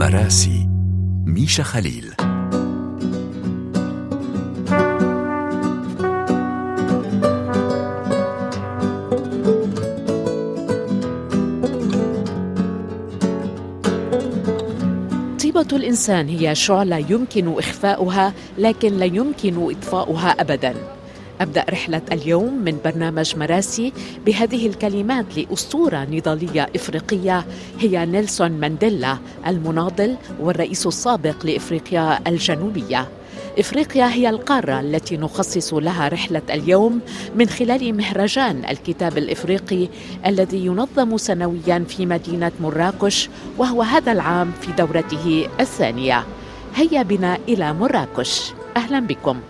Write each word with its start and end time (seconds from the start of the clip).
مراسي 0.00 0.68
ميشا 1.26 1.62
خليل. 1.62 2.14
طيبة 15.42 15.68
الإنسان 15.72 16.28
هي 16.28 16.54
شعلة 16.54 16.96
يمكن 17.10 17.58
إخفاؤها 17.58 18.32
لكن 18.58 18.92
لا 18.92 19.04
يمكن 19.04 19.70
إطفاؤها 19.70 20.30
أبداً. 20.30 20.99
أبدأ 21.40 21.64
رحلة 21.70 22.02
اليوم 22.12 22.54
من 22.64 22.78
برنامج 22.84 23.36
مراسي 23.36 23.92
بهذه 24.26 24.66
الكلمات 24.66 25.38
لأسطورة 25.38 26.06
نضالية 26.10 26.68
إفريقية 26.76 27.46
هي 27.78 28.06
نيلسون 28.06 28.50
مانديلا 28.50 29.18
المناضل 29.46 30.16
والرئيس 30.40 30.86
السابق 30.86 31.46
لإفريقيا 31.46 32.28
الجنوبية. 32.28 33.08
إفريقيا 33.58 34.08
هي 34.12 34.28
القارة 34.28 34.80
التي 34.80 35.16
نخصص 35.16 35.74
لها 35.74 36.08
رحلة 36.08 36.42
اليوم 36.50 37.00
من 37.36 37.48
خلال 37.48 37.96
مهرجان 37.96 38.64
الكتاب 38.64 39.18
الإفريقي 39.18 39.88
الذي 40.26 40.66
ينظم 40.66 41.16
سنويا 41.16 41.84
في 41.88 42.06
مدينة 42.06 42.52
مراكش 42.60 43.28
وهو 43.58 43.82
هذا 43.82 44.12
العام 44.12 44.52
في 44.60 44.72
دورته 44.72 45.48
الثانية. 45.60 46.24
هيا 46.74 47.02
بنا 47.02 47.38
إلى 47.48 47.72
مراكش. 47.72 48.52
أهلا 48.76 49.00
بكم. 49.00 49.40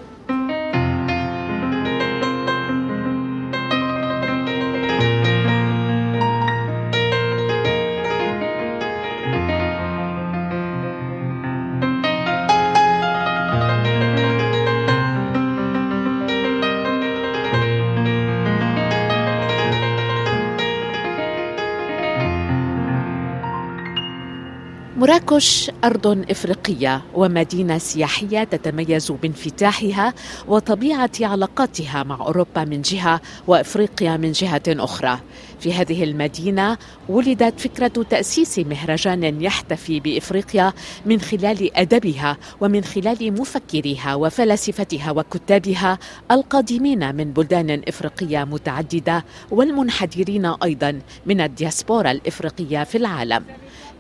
مراكش 25.31 25.71
أرض 25.85 26.07
إفريقية 26.31 27.03
ومدينة 27.15 27.79
سياحية 27.79 28.45
تتميز 28.45 29.13
بانفتاحها 29.13 30.15
وطبيعة 30.49 31.11
علاقاتها 31.21 32.03
مع 32.03 32.21
أوروبا 32.21 32.65
من 32.65 32.83
جهة 32.83 33.21
وإفريقيا 33.47 34.17
من 34.17 34.33
جهة 34.33 34.63
أخرى. 34.69 35.21
في 35.61 35.75
هذه 35.75 36.05
المدينة 36.05 36.79
ولدت 37.09 37.61
فكرة 37.61 38.07
تأسيس 38.11 38.59
مهرجان 38.59 39.43
يحتفي 39.43 40.01
بإفريقيا 40.01 40.73
من 41.07 41.21
خلال 41.21 41.77
أدبها 41.77 42.37
ومن 42.61 42.85
خلال 42.85 43.33
مفكريها 43.41 44.15
وفلاسفتها 44.15 45.11
وكتابها 45.11 45.99
القادمين 46.31 47.15
من 47.15 47.33
بلدان 47.33 47.83
إفريقية 47.89 48.45
متعددة 48.45 49.25
والمنحدرين 49.51 50.47
أيضا 50.47 51.01
من 51.27 51.41
الدياسبورا 51.41 52.11
الإفريقية 52.11 52.85
في 52.85 52.99
العالم. 52.99 53.45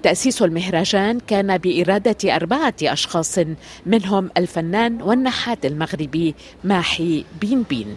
تأسيس 0.03 0.43
المهرجان 0.43 1.20
كان 1.20 1.59
بإرادة 1.59 2.37
أربعة 2.37 2.75
أشخاص 2.83 3.39
منهم 3.87 4.31
الفنان 4.37 5.03
والنحات 5.03 5.67
المغربي 5.67 6.34
ماحي 6.65 7.25
بين 7.41 7.62
بين 7.62 7.97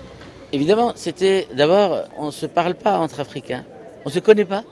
Évidemment, 0.54 0.92
c'était 0.96 1.48
d'abord, 1.58 1.92
on 2.16 2.28
ne 2.28 2.32
se 2.32 2.46
parle 2.46 2.76
pas 2.76 2.96
entre 3.00 3.20
Africains. 3.20 3.64
On 4.06 4.10
ne 4.10 4.14
se 4.14 4.20
connaît 4.20 4.46
pas. 4.46 4.64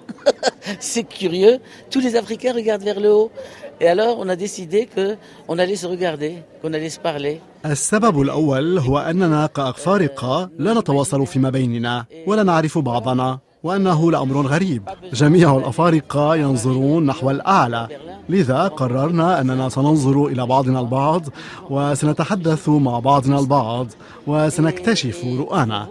C'est 0.80 1.08
curieux. 1.20 1.56
Tous 1.90 2.02
les 2.06 2.16
Africains 2.16 2.54
regardent 2.54 2.84
vers 2.84 3.00
le 3.00 3.12
haut. 3.12 3.32
Et 3.80 3.88
alors, 3.88 4.20
on 4.20 4.30
a 4.30 4.36
décidé 4.36 4.88
qu'on 4.94 5.58
allait 5.58 5.76
se 5.84 5.88
regarder, 5.88 6.34
qu'on 6.62 6.74
allait 6.74 6.92
se 6.92 7.00
parler. 7.00 7.42
السبب 7.66 8.22
الأول 8.22 8.78
هو 8.80 9.00
أننا 9.00 9.48
كأفارقة 9.48 10.50
لا 10.60 10.74
نتواصل 10.74 11.28
فيما 11.28 11.50
بيننا 11.50 12.06
ولا 12.28 12.44
نعرف 12.44 12.78
بعضنا 12.78 13.40
وأنه 13.64 14.12
لأمر 14.12 14.48
غريب. 14.48 14.90
جميع 15.14 15.58
الأفارقة 15.58 16.36
ينظرون 16.36 17.06
نحو 17.06 17.32
الأعلى. 17.32 17.88
لذا 18.30 18.68
قررنا 18.68 19.42
أننا 19.42 19.70
سننظر 19.70 20.26
إلى 20.26 20.46
بعضنا 20.46 20.80
البعض 20.80 21.24
وسنتحدث 21.70 22.70
مع 22.70 23.00
بعضنا 23.00 23.40
البعض 23.40 23.88
وسنكتشف 24.28 25.26
رؤانا. 25.26 25.88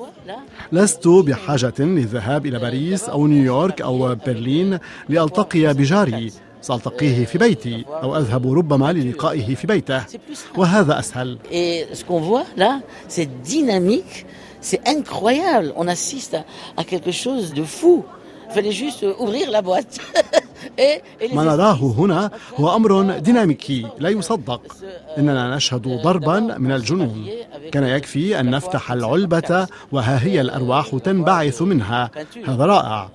لست 0.72 1.08
بحاجة 1.08 1.74
للذهاب 1.78 2.46
إلى 2.46 2.58
باريس 2.58 3.08
أو 3.08 3.26
نيويورك 3.26 3.82
أو 3.82 4.14
برلين 4.26 4.78
لألتقي 5.08 5.74
بجاري. 5.74 6.32
سألتقيه 6.62 7.24
في 7.24 7.38
بيتي 7.38 7.84
أو 7.88 8.16
أذهب 8.16 8.52
ربما 8.52 8.92
للقائه 8.92 9.54
في 9.54 9.66
بيته. 9.66 10.02
وهذا 10.56 10.98
أسهل. 10.98 11.38
C'est 14.60 14.82
incroyable. 14.88 15.72
On 15.76 15.86
assiste 15.88 16.34
à, 16.34 16.44
à, 16.76 16.84
quelque 16.84 17.12
chose 17.12 17.52
de 17.54 17.64
fou. 17.64 18.04
Il 18.48 18.54
fallait 18.54 18.72
juste 18.72 19.04
ouvrir 19.18 19.50
la 19.50 19.62
boîte. 19.62 20.00
ما 21.32 21.44
نراه 21.44 21.94
هنا 21.98 22.30
هو 22.60 22.76
أمر 22.76 23.18
ديناميكي. 23.18 23.86
لا 23.98 24.08
يصدق. 24.08 24.62
إننا 25.18 25.56
نشهد 25.56 26.02
ضربا 26.02 26.40
من 26.40 26.72
الجنون. 26.72 27.28
كان 27.72 27.84
يكفي 27.84 28.40
أن 28.40 28.50
نفتح 28.50 28.92
العلبة 28.92 29.66
وها 29.92 30.24
هي 30.24 30.40
الأرواح 30.40 30.96
تنبعث 31.04 31.62
منها. 31.62 32.10
هذا 32.46 32.66
رائع. 32.66 33.08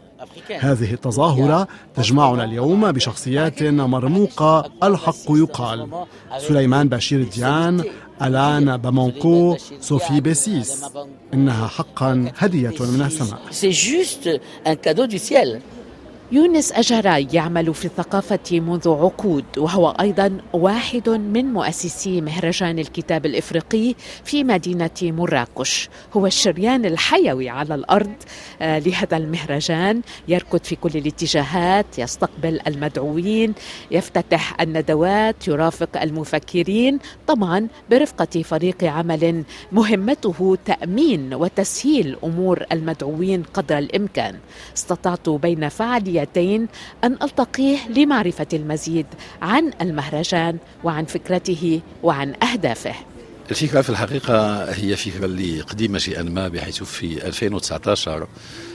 هذه 0.59 0.93
التظاهرة 0.93 1.67
تجمعنا 1.95 2.43
اليوم 2.43 2.91
بشخصيات 2.91 3.63
مرموقة 3.63 4.71
الحق 4.83 5.29
يقال. 5.29 5.89
سليمان 6.37 6.89
بشير 6.89 7.23
ديان 7.23 7.83
ألآن 8.21 8.77
بامونكو 8.77 9.57
صوفي 9.81 10.21
بيسيس 10.21 10.85
إنها 11.33 11.67
حقا 11.67 12.31
هدية 12.37 12.69
من 12.79 13.01
السماء. 13.01 13.39
يونس 16.31 16.71
أجراي 16.71 17.27
يعمل 17.33 17.73
في 17.73 17.85
الثقافة 17.85 18.59
منذ 18.59 18.89
عقود 18.89 19.45
وهو 19.57 19.89
أيضا 19.89 20.37
واحد 20.53 21.09
من 21.09 21.45
مؤسسي 21.45 22.21
مهرجان 22.21 22.79
الكتاب 22.79 23.25
الإفريقي 23.25 23.95
في 24.23 24.43
مدينة 24.43 24.89
مراكش. 25.01 25.89
هو 26.13 26.27
الشريان 26.27 26.85
الحيوي 26.85 27.49
على 27.49 27.75
الأرض 27.75 28.13
لهذا 28.61 29.17
المهرجان. 29.17 30.01
يركض 30.27 30.63
في 30.63 30.75
كل 30.75 30.89
الاتجاهات 30.95 31.99
يستقبل 31.99 32.59
المدعوين 32.67 33.53
يفتتح 33.91 34.61
الندوات 34.61 35.47
يرافق 35.47 36.01
المفكرين 36.01 36.99
طبعا 37.27 37.67
برفقة 37.89 38.41
فريق 38.41 38.83
عمل 38.83 39.43
مهمته 39.71 40.57
تأمين 40.65 41.33
وتسهيل 41.33 42.17
أمور 42.23 42.65
المدعوين 42.71 43.43
قدر 43.53 43.77
الإمكان. 43.77 44.35
استطعت 44.77 45.29
بين 45.29 45.69
فعاليات 45.69 46.14
الفعاليتين 46.23 46.67
أن 47.03 47.17
ألتقيه 47.23 47.89
لمعرفة 47.89 48.47
المزيد 48.53 49.05
عن 49.41 49.71
المهرجان 49.81 50.57
وعن 50.83 51.05
فكرته 51.05 51.81
وعن 52.03 52.33
أهدافه. 52.43 52.95
الفكرة 53.51 53.81
في 53.81 53.89
الحقيقة 53.89 54.63
هي 54.71 54.95
فكرة 54.95 55.25
اللي 55.25 55.61
قديمة 55.61 55.99
شيئا 55.99 56.23
ما 56.23 56.47
بحيث 56.47 56.83
في 56.83 57.27
2019 57.27 58.27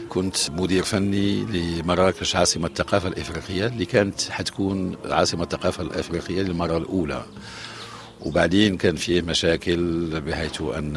كنت 0.09 0.37
مدير 0.51 0.83
فني 0.83 1.45
لمراكش 1.45 2.37
عاصمة 2.37 2.67
الثقافة 2.67 3.09
الإفريقية 3.09 3.67
اللي 3.67 3.85
كانت 3.85 4.21
حتكون 4.31 4.97
عاصمة 5.05 5.43
الثقافة 5.43 5.83
الإفريقية 5.83 6.43
للمرة 6.43 6.77
الأولى. 6.77 7.25
وبعدين 8.21 8.77
كان 8.77 8.97
فيه 8.97 9.23
مشاكل 9.23 10.21
بحيث 10.21 10.63
أن 10.63 10.93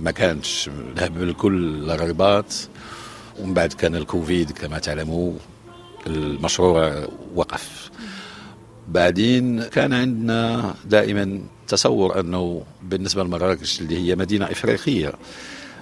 ما 0.00 0.10
كانش 0.10 0.70
ذهب 0.96 1.22
الكل 1.22 1.86
للرباط 1.86 2.44
ومن 3.40 3.54
بعد 3.54 3.72
كان 3.72 3.94
الكوفيد 3.94 4.50
كما 4.50 4.78
تعلموا 4.78 5.32
المشروع 6.06 7.08
وقف. 7.34 7.90
بعدين 8.88 9.62
كان 9.62 9.92
عندنا 9.92 10.74
دائما 10.84 11.40
تصور 11.68 12.20
أنه 12.20 12.62
بالنسبة 12.82 13.24
لمراكش 13.24 13.80
اللي 13.80 13.98
هي 13.98 14.16
مدينة 14.16 14.44
إفريقية 14.44 15.12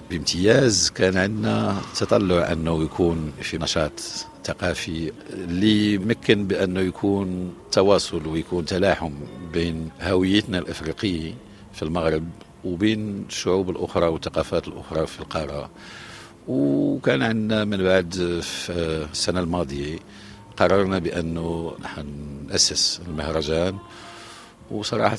بامتياز 0.09 0.89
كان 0.95 1.17
عندنا 1.17 1.81
تطلع 1.95 2.51
أنه 2.51 2.83
يكون 2.83 3.31
في 3.41 3.57
نشاط 3.57 3.99
ثقافي 4.45 5.11
اللي 5.33 5.93
يمكن 5.93 6.47
بأنه 6.47 6.79
يكون 6.79 7.53
تواصل 7.71 8.27
ويكون 8.27 8.65
تلاحم 8.65 9.11
بين 9.53 9.89
هويتنا 10.01 10.57
الافريقيه 10.57 11.33
في 11.73 11.83
المغرب 11.83 12.29
وبين 12.65 13.25
الشعوب 13.29 13.69
الأخرى 13.69 14.05
والثقافات 14.07 14.67
الأخرى 14.67 15.07
في 15.07 15.19
القارة. 15.19 15.69
وكان 16.47 17.21
عندنا 17.21 17.65
من 17.65 17.83
بعد 17.83 18.39
في 18.41 19.07
السنة 19.11 19.39
الماضية 19.39 19.99
قررنا 20.57 20.99
بأنه 20.99 21.73
نأسس 22.47 23.01
المهرجان. 23.07 23.77
وصراحة 24.71 25.17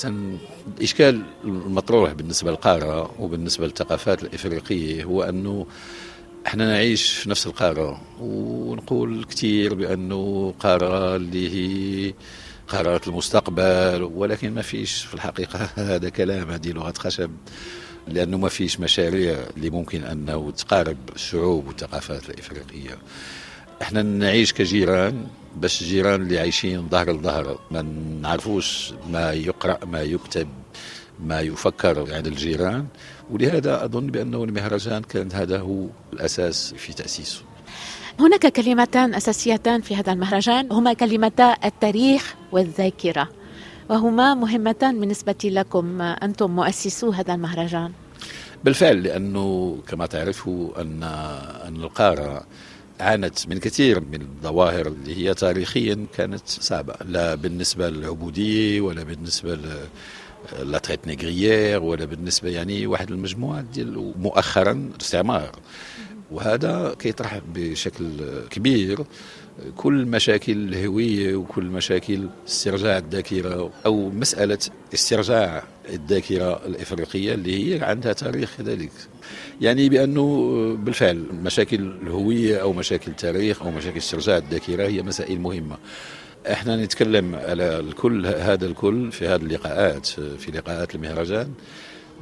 الإشكال 0.79 1.23
المطروح 1.45 2.13
بالنسبة 2.13 2.51
للقارة 2.51 3.11
وبالنسبة 3.21 3.67
للثقافات 3.67 4.23
الإفريقية 4.23 5.05
هو 5.05 5.23
أنه 5.23 5.67
إحنا 6.47 6.67
نعيش 6.67 7.13
في 7.13 7.31
نفس 7.31 7.47
القارة. 7.47 8.01
ونقول 8.21 9.25
كثير 9.25 9.75
بأنه 9.75 10.55
قارة 10.61 11.17
اللي 11.17 11.51
هي 11.51 12.15
قرارات 12.69 13.09
المستقبل 13.09 14.03
ولكن 14.15 14.55
ما 14.55 14.63
فيش 14.63 15.05
في 15.05 15.15
الحقيقة 15.15 15.59
هذا 15.95 16.09
كلام 16.09 16.51
هذه 16.51 16.69
لغة 16.73 16.95
خشب. 16.99 17.31
لأنه 18.12 18.38
ما 18.38 18.49
فيش 18.49 18.81
مشاريع 18.81 19.38
اللي 19.56 19.70
ممكن 19.70 20.05
أنه 20.05 20.50
تقارب 20.50 20.96
الشعوب 21.14 21.66
والثقافات 21.66 22.31
الإفريقية. 22.31 22.99
إحنا 23.82 24.02
نعيش 24.02 24.52
كجيران 24.52 25.26
بس 25.60 25.82
جيران 25.82 26.22
اللي 26.22 26.38
عايشين 26.38 26.88
ظهر 26.88 27.12
لظهر. 27.12 27.58
ما 27.70 27.82
نعرفوش 28.22 28.93
ما 29.10 29.32
يقرأ 29.32 29.84
ما 29.84 30.02
يكتب 30.02 30.49
ما 31.25 31.40
يفكر 31.40 32.14
عن 32.14 32.26
الجيران. 32.26 32.87
ولهذا 33.31 33.84
أظن 33.84 34.06
بأنه 34.06 34.44
المهرجان 34.44 35.02
كان 35.02 35.32
هذا 35.32 35.58
هو 35.60 35.87
الأساس 36.12 36.75
في 36.75 36.93
تأسيسه. 36.93 37.43
هناك 38.20 38.46
كلمتان 38.46 39.14
أساسيتان 39.14 39.81
في 39.81 39.96
هذا 39.96 40.12
المهرجان. 40.12 40.72
هما 40.72 40.93
كلمتا 40.93 41.56
التاريخ 41.64 42.34
والذاكرة. 42.52 43.38
وهما 43.88 44.35
مهمتان 44.35 45.00
بالنسبة 45.00 45.37
لكم 45.44 46.02
أنتم 46.02 46.50
مؤسسو 46.50 47.11
هذا 47.11 47.35
المهرجان؟ 47.35 47.93
بالفعل 48.64 49.02
لأنه 49.02 49.79
كما 49.88 50.06
تعرفوا 50.06 50.81
أن 50.81 51.02
أن 51.69 51.76
القارة 51.76 52.46
عانت 53.00 53.49
من 53.49 53.58
كثير 53.58 54.00
من 54.00 54.20
الظواهر 54.23 54.87
اللي 54.87 55.17
هي 55.17 55.35
تاريخيا 55.35 56.06
كانت 56.17 56.43
صعبة 56.46 56.94
لا 57.05 57.35
بالنسبة 57.35 57.90
للعبودية 57.90 58.81
ولا 58.81 59.02
بالنسبة 59.02 59.58
لا 60.62 60.79
تريت 60.79 61.06
نيغريير 61.06 61.82
ولا 61.82 62.05
بالنسبة 62.05 62.49
يعني 62.49 62.87
واحد 62.87 63.11
المجموعة 63.11 63.61
ديال 63.61 64.12
مؤخرا 64.19 64.73
الاستعمار. 64.73 65.52
وهذا 66.31 66.94
كيطرح 66.99 67.41
بشكل 67.55 68.06
كبير 68.50 68.99
كل 69.76 70.06
مشاكل 70.06 70.52
الهوية 70.52 71.37
وكل 71.37 71.64
مشاكل 71.64 72.28
استرجاع 72.49 72.99
الذاكرة 72.99 73.70
أو 73.87 74.10
مسألة 74.10 74.58
استرجاع 74.94 75.64
الذاكرة 75.88 76.66
الإفريقية 76.66 77.34
اللي 77.34 77.75
هي 77.75 77.82
عندها 77.82 78.12
تاريخ 78.12 78.56
كذلك. 78.58 78.90
يعني 79.60 79.88
بأنه 79.88 80.76
بالفعل 80.84 81.25
مشاكل 81.32 81.93
الهوية 82.02 82.56
أو 82.56 82.72
مشاكل 82.72 83.10
التاريخ 83.10 83.62
أو 83.62 83.70
مشاكل 83.70 83.99
استرجاع 83.99 84.37
الذاكرة 84.37 84.87
هي 84.87 85.02
مسائل 85.02 85.40
مهمة. 85.40 85.76
إحنا 86.52 86.84
نتكلم 86.84 87.34
على 87.34 87.78
الكل 87.78 88.26
هذا 88.26 88.66
الكل 88.66 89.12
في 89.12 89.28
هذه 89.28 89.43
اللقاءات 89.43 90.06
في 90.06 90.50
لقاءات 90.55 90.94
المهرجان. 90.94 91.49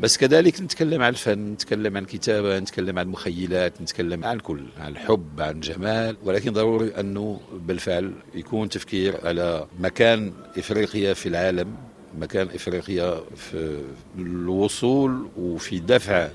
بس 0.01 0.17
كذلك 0.17 0.61
نتكلم 0.61 1.03
عن 1.03 1.09
الفن 1.09 1.39
نتكلم 1.39 1.97
عن 1.97 2.05
كتابة 2.05 2.59
نتكلم 2.59 2.99
عن 2.99 3.09
مخيلات 3.09 3.83
نتكلم 3.83 4.25
عن 4.25 4.39
كل 4.39 4.65
عن 4.79 4.93
الحب 4.93 5.41
عن 5.41 5.55
الجمال. 5.55 6.17
ولكن 6.25 6.53
ضروري 6.53 6.89
أنه 7.01 7.41
بالفعل 7.53 8.13
يكون 8.35 8.69
تفكير 8.69 9.27
على 9.27 9.67
مكان 9.81 10.33
إفريقيا 10.59 11.15
في 11.15 11.29
العالم 11.29 11.77
مكان 12.19 12.49
إفريقيا 12.55 13.21
في 13.37 13.83
الوصول 14.19 15.29
وفي 15.39 15.79
دفع 15.79 16.29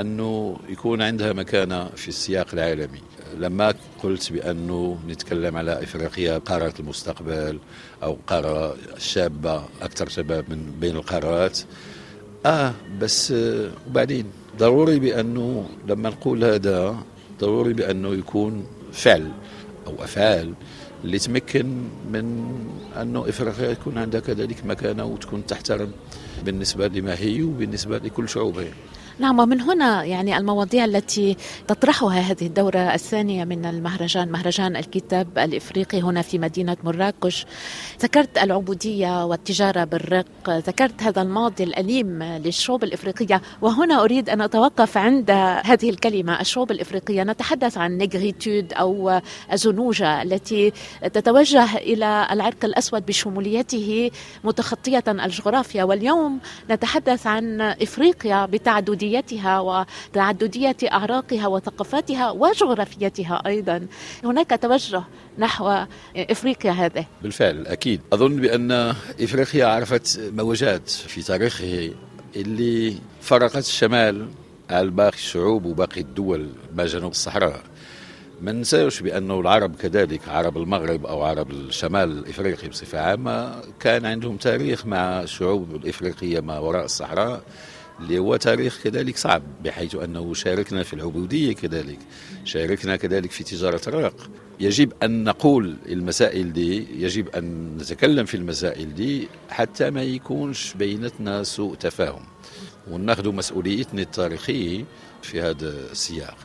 أنه 0.00 0.56
يكون 0.68 1.02
عندها 1.02 1.32
مكانة 1.32 1.88
في 1.88 2.08
السياق 2.08 2.46
العالمي. 2.52 3.00
لما 3.38 3.74
قلت 4.02 4.32
بأنه 4.32 4.98
نتكلم 5.08 5.56
على 5.56 5.82
إفريقيا 5.82 6.38
قارة 6.38 6.74
المستقبل 6.80 7.58
أو 8.02 8.18
قارة 8.26 8.76
شابة 8.98 9.64
أكثر 9.82 10.08
شباب 10.08 10.50
من 10.50 10.72
بين 10.80 10.96
القارات 10.96 11.58
آه 12.46 12.74
بس 13.00 13.32
آه 13.32 13.70
وبعدين 13.90 14.24
ضروري 14.58 14.98
بأنه 14.98 15.68
لما 15.88 16.08
نقول 16.10 16.44
هذا 16.44 16.96
ضروري 17.40 17.72
بأنه 17.72 18.14
يكون 18.14 18.66
فعل 18.92 19.28
أو 19.86 20.04
أفعال 20.04 20.54
اللي 21.04 21.18
تمكن 21.18 21.66
من 22.12 22.52
أنه 23.02 23.28
إفريقيا 23.28 23.70
يكون 23.70 23.98
عندها 23.98 24.20
كذلك 24.20 24.66
مكانة 24.66 25.04
وتكون 25.04 25.46
تحترم 25.46 25.90
بالنسبة 26.44 26.86
لما 26.88 27.14
هي 27.18 27.42
وبالنسبة 27.42 27.98
لكل 27.98 28.28
شعوبها 28.28 28.72
نعم 29.20 29.38
ومن 29.38 29.60
هنا 29.60 30.04
يعني 30.04 30.38
المواضيع 30.38 30.84
التي 30.84 31.36
تطرحها 31.68 32.20
هذه 32.20 32.46
الدورة 32.46 32.78
الثانية 32.78 33.44
من 33.44 33.66
المهرجان 33.66 34.32
مهرجان 34.32 34.76
الكتاب 34.76 35.38
الإفريقي 35.38 36.00
هنا 36.00 36.22
في 36.22 36.38
مدينة 36.38 36.76
مراكش. 36.84 37.46
ذكرت 38.02 38.38
العبودية 38.38 39.24
والتجارة 39.24 39.84
بالرق 39.84 40.50
ذكرت 40.50 41.02
هذا 41.02 41.22
الماضي 41.22 41.64
الأليم 41.64 42.22
للشعوب 42.22 42.84
الإفريقية 42.84 43.42
وهنا 43.62 44.02
أريد 44.04 44.30
أن 44.30 44.40
أتوقف 44.40 44.96
عند 44.96 45.30
هذه 45.64 45.90
الكلمة. 45.90 46.40
الشعوب 46.40 46.70
الإفريقية 46.70 47.22
نتحدث 47.22 47.78
عن 47.78 47.98
نيغريتود 47.98 48.72
أو 48.72 49.20
الزنوجة 49.52 50.22
التي 50.22 50.72
تتوجه 51.02 51.76
إلى 51.76 52.28
العرق 52.30 52.64
الأسود 52.64 53.06
بشموليته 53.06 54.10
متخطية 54.44 55.04
الجغرافيا. 55.08 55.84
واليوم 55.84 56.38
نتحدث 56.70 57.26
عن 57.26 57.60
إفريقيا 57.60 58.46
بتعددية 58.46 59.09
تعدديتها 59.10 59.60
وتعددية 59.60 60.76
أعراقها 60.92 61.46
وثقافاتها 61.46 62.30
وجغرافيتها 62.30 63.42
أيضا. 63.46 63.86
هناك 64.24 64.58
توجه 64.62 65.04
نحو 65.38 65.84
إفريقيا 66.16 66.70
هذه. 66.70 67.06
بالفعل 67.22 67.66
أكيد. 67.66 68.00
أظن 68.12 68.36
بأن 68.36 68.72
إفريقيا 69.20 69.66
عرفت 69.66 70.20
موجات 70.36 70.88
في 70.88 71.22
تاريخه 71.22 71.90
اللي 72.36 72.96
فرقت 73.20 73.56
الشمال 73.56 74.28
على 74.70 74.90
باقي 74.90 75.16
الشعوب 75.16 75.64
وباقي 75.64 76.00
الدول 76.00 76.48
ما 76.74 76.86
جنوب 76.86 77.10
الصحراء. 77.10 77.60
ما 78.40 78.52
ننساوش 78.52 79.00
بأنه 79.00 79.40
العرب 79.40 79.76
كذلك 79.76 80.28
عرب 80.28 80.56
المغرب 80.56 81.06
أو 81.06 81.22
عرب 81.22 81.50
الشمال 81.50 82.10
الإفريقي 82.18 82.68
بصفة 82.68 83.00
عامة 83.00 83.62
كان 83.80 84.06
عندهم 84.06 84.36
تاريخ 84.36 84.86
مع 84.86 85.22
الشعوب 85.22 85.74
الإفريقية 85.74 86.40
ما 86.40 86.58
وراء 86.58 86.84
الصحراء. 86.84 87.42
اللي 88.00 88.18
هو 88.18 88.36
تاريخ 88.36 88.78
كذلك 88.84 89.16
صعب 89.16 89.42
بحيث 89.64 89.94
أنه 89.94 90.34
شاركنا 90.34 90.82
في 90.82 90.92
العبودية 90.94 91.52
كذلك 91.52 91.98
شاركنا 92.44 92.96
كذلك 92.96 93.30
في 93.30 93.44
تجارة 93.44 93.80
الرق. 93.86 94.30
يجب 94.60 94.92
أن 95.02 95.24
نقول 95.24 95.76
المسائل 95.88 96.52
دي 96.52 96.86
يجب 97.04 97.28
أن 97.28 97.76
نتكلم 97.76 98.24
في 98.26 98.36
المسائل 98.36 98.94
دي 98.94 99.28
حتى 99.50 99.90
ما 99.90 100.02
يكونش 100.02 100.74
بينتنا 100.74 101.42
سوء 101.42 101.74
تفاهم. 101.74 102.22
وناخذ 102.90 103.32
مسؤوليتنا 103.32 104.02
التاريخية 104.02 104.84
في 105.22 105.40
هذا 105.40 105.74
السياق. 105.92 106.36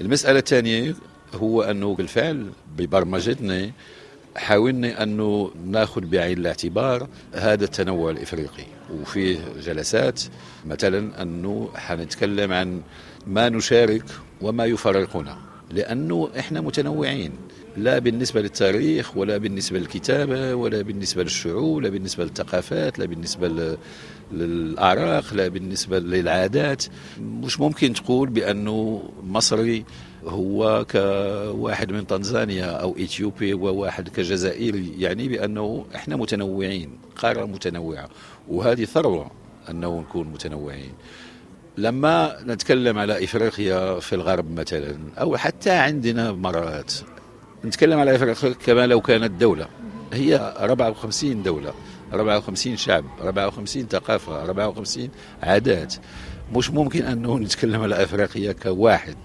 المسألة 0.00 0.38
الثانية 0.38 0.94
هو 1.34 1.62
أنه 1.62 1.94
بالفعل 1.94 2.50
ببرمجتنا 2.76 3.70
حاولنا 4.36 5.02
أنه 5.02 5.50
نأخذ 5.66 6.00
بعين 6.06 6.38
الاعتبار 6.38 7.08
هذا 7.32 7.64
التنوع 7.64 8.10
الإفريقي. 8.10 8.64
وفيه 9.00 9.38
جلسات 9.66 10.22
مثلا 10.66 11.22
أنه 11.22 11.68
حنتكلم 11.74 12.52
عن 12.52 12.80
ما 13.26 13.48
نشارك 13.48 14.04
وما 14.42 14.64
يفرقنا 14.64 15.38
لأنه 15.70 16.28
إحنا 16.38 16.60
متنوعين 16.60 17.32
لا 17.76 17.98
بالنسبة 17.98 18.40
للتاريخ 18.40 19.16
ولا 19.16 19.36
بالنسبة 19.36 19.78
للكتابة 19.78 20.54
ولا 20.54 20.82
بالنسبة 20.82 21.22
للشعوب 21.22 21.82
لا 21.82 21.88
بالنسبة 21.88 22.24
للثقافات 22.24 22.98
لا 22.98 23.04
بالنسبة 23.04 23.76
للأعراق 24.32 25.34
لا 25.34 25.48
بالنسبة 25.48 25.98
للعادات. 25.98 26.84
مش 27.20 27.60
ممكن 27.60 27.92
تقول 27.92 28.28
بأنه 28.28 29.02
مصري 29.22 29.84
هو 30.26 30.86
كواحد 30.90 31.92
من 31.92 32.06
تنزانيا 32.06 32.66
أو 32.66 32.96
إثيوبيا 32.96 33.54
وواحد 33.54 34.08
كجزائري 34.08 34.92
يعني 34.98 35.28
بأنه 35.28 35.86
إحنا 35.94 36.16
متنوعين 36.16 36.98
قارة 37.16 37.44
متنوعة. 37.44 38.08
وهذه 38.48 38.84
ثروة 38.84 39.30
أنه 39.70 40.00
نكون 40.00 40.28
متنوعين. 40.28 40.92
لما 41.78 42.36
نتكلم 42.46 42.98
على 42.98 43.24
إفريقيا 43.24 44.00
في 44.00 44.14
الغرب 44.14 44.60
مثلا 44.60 44.98
أو 45.20 45.36
حتى 45.36 45.70
عندنا 45.70 46.32
مرات 46.32 46.92
نتكلم 47.64 47.98
على 47.98 48.14
إفريقيا 48.14 48.54
كما 48.66 48.86
لو 48.86 49.00
كانت 49.00 49.40
دولة. 49.40 49.68
هي 50.12 50.54
54 50.58 51.42
دولة 51.42 51.74
54 52.12 52.76
شعب 52.76 53.04
54 53.20 53.86
ثقافة 53.86 54.42
54 54.42 55.08
عادات. 55.42 55.94
مش 56.54 56.70
ممكن 56.70 57.02
أنه 57.02 57.38
نتكلم 57.38 57.82
على 57.82 58.02
أفريقيا 58.02 58.52
كواحد. 58.52 59.16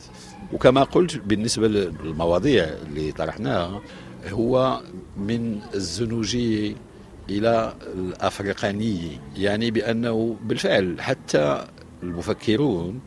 وكما 0.53 0.83
قلت 0.83 1.17
بالنسبة 1.17 1.67
للمواضيع 1.67 2.63
اللي 2.63 3.11
طرحناها 3.11 3.81
هو 4.29 4.81
من 5.17 5.59
الزنوجية 5.75 6.75
إلى 7.29 7.73
الأفريقانية 7.95 9.21
يعني 9.37 9.71
بأنه 9.71 10.35
بالفعل 10.43 10.95
حتى 11.01 11.67
المفكرون 12.03 12.99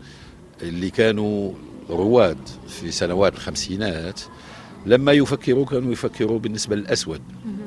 اللي 0.63 0.91
كانوا 0.91 1.53
رواد 1.91 2.39
في 2.69 2.91
سنوات 2.91 3.35
الخمسينات 3.35 4.21
لما 4.87 5.13
يفكروا 5.13 5.65
كانوا 5.65 5.93
يفكروا 5.93 6.39
بالنسبة 6.39 6.77
للأسود 6.77 7.21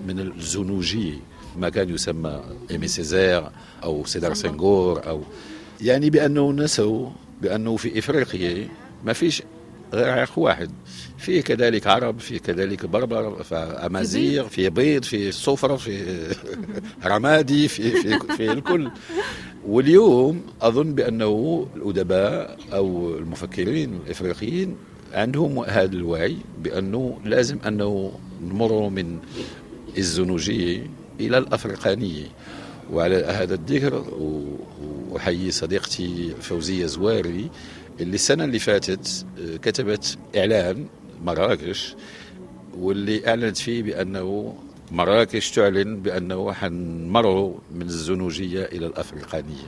من 0.07 0.19
الزنوجية 0.19 1.19
ما 1.57 1.69
كان 1.69 1.89
يسمى 1.89 2.41
إيمي 2.71 2.87
سيزير 2.87 3.49
أو 3.83 4.05
سيدار 4.05 4.33
سنغور 4.33 5.07
أو 5.07 5.21
يعني 5.81 6.09
بأنه 6.09 6.51
نسوا 6.51 7.09
بأنه 7.41 7.75
في 7.75 7.99
إفريقيا 7.99 8.67
ما 9.05 9.13
فيش 9.13 9.43
غير 9.93 10.09
عرق 10.09 10.39
واحد. 10.39 10.71
فيه 11.17 11.41
كذلك 11.41 11.87
عرب 11.87 12.19
فيه 12.19 12.37
كذلك 12.37 12.85
بربر 12.85 13.43
أمازيغ 13.85 14.47
فيه 14.47 14.69
بيض 14.69 15.03
فيه 15.03 15.31
صفرة 15.31 15.75
فيه 15.75 16.27
رمادي 17.05 17.67
فيه, 17.67 18.01
فيه, 18.01 18.19
فيه 18.37 18.51
الكل. 18.51 18.91
واليوم 19.67 20.41
أظن 20.61 20.93
بأنه 20.93 21.67
الأدباء 21.75 22.57
أو 22.73 23.17
المفكرين 23.17 23.99
الإفريقيين 24.05 24.75
عندهم 25.13 25.59
هذا 25.59 25.93
الوعي 25.95 26.37
بأنه 26.63 27.19
لازم 27.25 27.57
أنه 27.67 28.11
نمر 28.43 28.89
من 28.89 29.19
الزنوجية 29.97 30.87
إلى 31.19 31.37
الأفريقانية. 31.37 32.25
وعلى 32.93 33.15
هذا 33.15 33.53
الذكر 33.53 34.03
أحيي 35.17 35.51
صديقتي 35.51 36.35
فوزية 36.41 36.85
زواري 36.85 37.49
اللي 37.99 38.15
السنة 38.15 38.43
اللي 38.43 38.59
فاتت 38.59 39.25
آه، 39.39 39.57
كتبت 39.57 40.17
إعلان 40.37 40.87
مراكش 41.23 41.95
واللي 42.77 43.27
أعلنت 43.27 43.57
فيه 43.57 43.83
بأنه 43.83 44.55
مراكش 44.91 45.51
تعلن 45.51 46.01
بأنه 46.01 46.53
حنمروا 46.53 47.53
من 47.71 47.81
الزنوجية 47.81 48.63
إلى 48.65 48.85
الأفريقانية. 48.85 49.67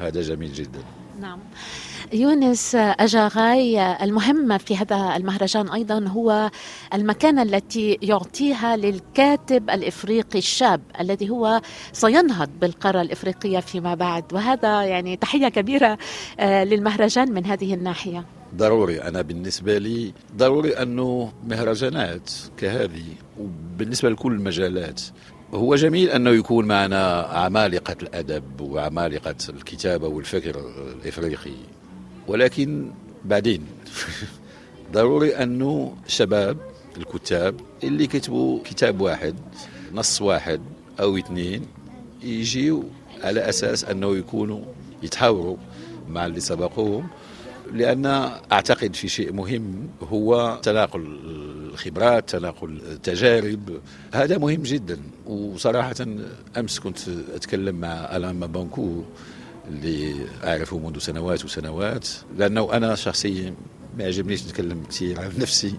هذا 0.00 0.22
جميل 0.22 0.52
جدا. 0.52 0.82
نعم. 1.20 1.38
يونس 2.12 2.74
أجاغاي 2.74 3.96
المهم 4.02 4.58
في 4.58 4.76
هذا 4.76 5.16
المهرجان 5.16 5.68
أيضا 5.68 6.04
هو 6.08 6.50
المكانة 6.94 7.42
التي 7.42 7.98
يعطيها 8.02 8.76
للكاتب 8.76 9.70
الإفريقي 9.70 10.38
الشاب 10.38 10.80
الذي 11.00 11.30
هو 11.30 11.60
سينهض 11.92 12.48
بالقارة 12.60 13.00
الإفريقية 13.02 13.60
فيما 13.60 13.94
بعد. 13.94 14.24
وهذا 14.32 14.82
يعني 14.82 15.16
تحية 15.16 15.48
كبيرة 15.48 15.98
آه، 16.40 16.64
للمهرجان 16.64 17.32
من 17.32 17.46
هذه 17.46 17.74
الناحية. 17.74 18.24
ضروري. 18.56 19.02
أنا 19.02 19.22
بالنسبة 19.22 19.78
لي 19.78 20.12
ضروري 20.36 20.82
أنه 20.82 21.32
مهرجانات 21.48 22.30
كهذه 22.56 23.04
وبالنسبة 23.38 24.10
لكل 24.10 24.32
المجالات 24.32 25.02
هو 25.54 25.74
جميل 25.74 26.10
أنه 26.10 26.30
يكون 26.30 26.64
معنا 26.64 27.20
عمالقة 27.20 27.96
الأدب 28.02 28.60
وعمالقة 28.60 29.36
الكتابة 29.48 30.08
والفكر 30.08 30.60
الإفريقي. 31.02 31.77
ولكن 32.28 32.90
بعدين 33.24 33.66
ضروري 34.92 35.36
أنه 35.36 35.96
شباب 36.06 36.56
الكتاب 36.96 37.60
اللي 37.84 38.06
كتبوا 38.06 38.60
كتاب 38.64 39.00
واحد 39.00 39.34
نص 39.92 40.22
واحد 40.22 40.60
أو 41.00 41.16
اثنين 41.16 41.66
يجيوا 42.22 42.82
على 43.22 43.48
أساس 43.48 43.84
أنه 43.84 44.16
يكونوا 44.16 44.60
يتحاوروا 45.02 45.56
مع 46.08 46.26
اللي 46.26 46.40
سبقوهم. 46.40 47.08
لأن 47.72 48.06
أعتقد 48.52 48.96
في 48.96 49.08
شيء 49.08 49.32
مهم 49.32 49.88
هو 50.02 50.58
تناقل 50.62 51.18
الخبرات 51.72 52.30
تناقل 52.30 52.80
التجارب. 52.92 53.80
هذا 54.14 54.38
مهم 54.38 54.62
جدا. 54.62 55.00
وصراحة 55.26 55.94
أمس 56.56 56.78
كنت 56.78 56.98
أتكلم 57.34 57.74
مع 57.74 58.16
ألان 58.16 58.40
بانكو 58.40 59.02
اللي 59.68 60.14
أعرفه 60.44 60.78
منذ 60.78 60.98
سنوات 60.98 61.44
وسنوات 61.44 62.08
لأنه 62.36 62.72
أنا 62.72 62.94
شخصيا 62.94 63.54
ما 63.96 64.04
يعجبنيش 64.04 64.44
نتكلم 64.44 64.82
كثير 64.88 65.20
عن 65.20 65.32
نفسي 65.38 65.78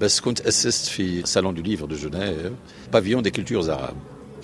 بس 0.00 0.20
كنت 0.20 0.40
أسست 0.40 0.86
في 0.86 1.26
salon 1.26 1.54
du 1.54 1.62
livre 1.62 1.86
de 1.86 1.96
Genève 1.96 2.52
pavillon 2.92 3.22
des 3.22 3.30
cultures 3.30 3.70
arabes 3.70 3.96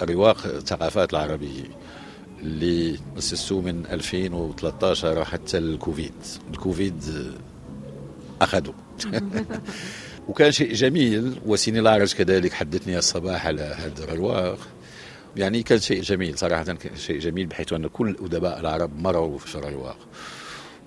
رواق 0.03 0.47
الثقافات 0.47 1.13
العربية 1.13 1.65
اللي 2.43 2.99
أسسوه 3.19 3.61
من 3.61 3.87
2013 3.87 5.25
حتى 5.25 5.59
الكوفيد. 5.59 6.15
الكوفيد 6.51 7.03
أخذوا 8.41 8.75
وكان 10.29 10.53
شيء 10.53 10.73
جميل 10.73 11.41
واسيني 11.47 11.79
الأعرج 11.79 12.15
كذلك 12.15 12.53
حدثني 12.53 12.99
الصباح 12.99 13.47
على 13.47 13.63
هذا 13.63 14.05
الرواق. 14.05 14.59
يعني 15.37 15.63
كان 15.63 15.79
شيء 15.79 16.03
جميل 16.03 16.39
صراحة 16.39 16.65
كان 16.65 16.97
شيء 16.97 17.19
جميل 17.19 17.47
بحيث 17.47 17.73
أن 17.73 17.87
كل 17.87 18.09
الأدباء 18.09 18.61
العرب 18.61 19.01
مروا 19.03 19.39
في 19.39 19.51
شرع 19.51 19.69
الرواق. 19.69 19.97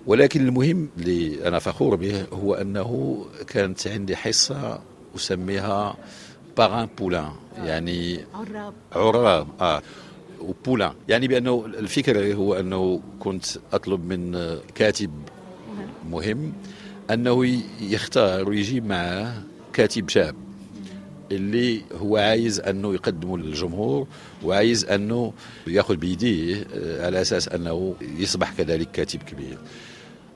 ولكن 0.08 0.48
المهم 0.48 0.90
اللي 0.98 1.48
أنا 1.48 1.60
فخور 1.60 1.96
به 1.96 2.26
هو 2.34 2.54
أنه 2.54 3.20
كانت 3.48 3.88
عندي 3.88 4.16
حصة 4.16 4.80
أسميها 5.16 5.96
باران 6.58 6.90
بولان 6.98 7.32
يعني 7.58 8.20
عراب 8.34 8.74
عراب 8.92 9.48
آه 9.62 9.82
وبولان 10.42 10.94
يعني 11.10 11.28
بأنه 11.28 11.66
الفكرة 11.66 12.34
هو 12.34 12.54
أنه 12.54 13.02
كنت 13.20 13.46
أطلب 13.74 14.06
من 14.14 14.58
كاتب 14.76 15.12
مهم 16.10 16.54
أنه 17.12 17.62
يختار 17.82 18.50
ويجيب 18.50 18.86
معه 18.86 19.44
كاتب 19.74 20.10
شاب. 20.10 20.36
اللي 21.32 21.82
هو 21.94 22.18
عايز 22.18 22.60
أنه 22.60 22.94
يقدمه 22.94 23.38
للجمهور 23.38 24.08
وعايز 24.44 24.86
أنه 24.86 25.34
يأخذ 25.68 25.96
بيديه 25.96 26.68
آه، 26.74 27.06
على 27.06 27.22
أساس 27.22 27.48
أنه 27.50 27.96
يصبح 28.18 28.54
كذلك 28.58 28.92
كاتب 28.92 29.24
كبير. 29.24 29.58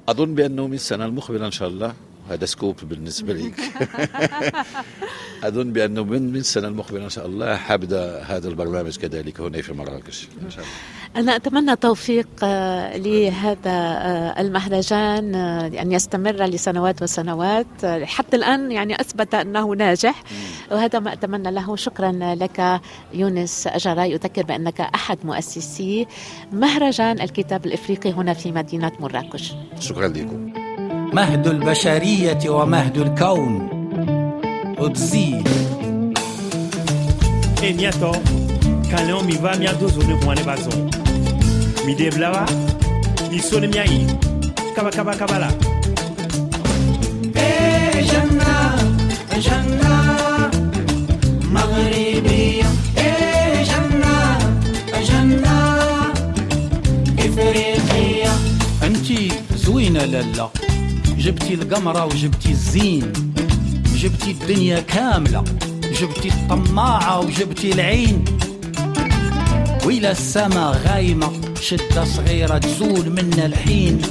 أظن 0.10 0.36
بأنه 0.36 0.68
من 0.68 0.74
السنة 0.74 1.06
المقبلة 1.06 1.46
إن 1.46 1.52
شاء 1.52 1.68
الله. 1.68 1.94
هذا 2.30 2.46
سكوب 2.46 2.76
بالنسبة 2.84 3.34
لك 3.34 3.60
أظن 5.44 5.74
بأنه 5.74 6.04
من 6.04 6.32
من 6.32 6.40
السنة 6.40 6.68
المقبلة 6.68 7.04
إن 7.04 7.10
شاء 7.10 7.26
الله 7.26 7.56
حابدا 7.56 8.24
هذا 8.24 8.48
البرنامج 8.48 8.98
كذلك 8.98 9.42
هنا 9.42 9.62
في 9.62 9.74
مراكش 9.74 10.28
إن 10.46 10.52
شاء 10.52 10.60
الله. 10.60 11.00
أنا 11.16 11.36
أتمنى 11.36 11.76
توفيق 11.76 12.28
آه، 12.44 12.98
لهذا 12.98 13.60
آه، 13.66 14.42
المهرجان 14.42 15.36
آه، 15.36 15.68
أن 15.68 15.92
يستمر 15.92 16.44
لسنوات 16.46 17.02
وسنوات. 17.02 17.86
حتى 17.86 18.38
الآن 18.38 18.72
يعني 18.72 19.02
أثبت 19.02 19.36
أنه 19.36 19.76
ناجح 19.76 20.24
وهذا 20.72 21.00
ما 21.00 21.14
أتمنى 21.14 21.52
له. 21.52 21.76
شكرا 21.76 22.12
لك 22.12 22.82
يونس 23.14 23.68
أجراي 23.68 24.16
أذكر 24.16 24.44
بأنك 24.44 24.82
أحد 24.82 25.18
مؤسسي 25.24 26.08
مهرجان 26.52 27.22
الكتاب 27.22 27.66
الإفريقي 27.66 28.12
هنا 28.12 28.34
في 28.34 28.52
مدينة 28.52 28.92
مراكش. 29.00 29.54
شكرا 29.80 30.08
لكم. 30.08 30.69
مهد 31.14 31.48
البشرية 31.48 32.50
ومهد 32.50 32.98
الكون. 32.98 33.70
قدسي 34.78 35.44
إيه 37.64 37.74
ميتو 37.74 38.12
كان 38.92 39.08
لهم 39.08 39.26
ميبا 39.26 39.58
ميادو 39.58 39.88
زوني 39.88 40.14
بواني 40.14 40.44
بازو 40.44 40.70
ميدي 41.86 42.10
بلاوا 42.10 42.46
يسوني 43.32 43.68
مياي 43.68 44.08
كابا 44.76 44.90
كابا 44.90 45.16
كابا 45.16 45.34
لا 45.34 45.50
جنة 48.02 48.76
جنة 49.38 50.50
مغربية 51.52 52.66
افريقيه 57.20 58.32
انتي 58.84 59.32
زوينة 59.56 60.06
لاله 60.06 60.50
جبتي 61.30 61.54
القمرة 61.54 62.06
وجبتي 62.06 62.50
الزين 62.50 63.14
جبتي 63.96 64.32
الدنيا 64.32 64.80
كاملة 64.80 65.44
جبتي 66.02 66.28
الطماعة 66.28 67.20
وجبتي 67.20 67.72
العين. 67.72 68.26
وإلى 69.86 70.12
السما 70.12 70.82
غايمة 70.86 71.32
شدة 71.62 72.04
صغيرة 72.04 72.58
تزول 72.58 73.10
منا 73.10 73.46
الحين. 73.46 74.02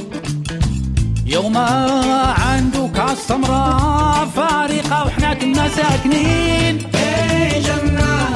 يوم 1.26 1.56
عندك 1.56 3.04
السمراء 3.12 4.26
فارقة 4.36 5.06
وحنا 5.06 5.34
كنا 5.34 5.68
ساكنين. 5.68 6.78
إيه 6.94 7.60
جنة 7.60 8.28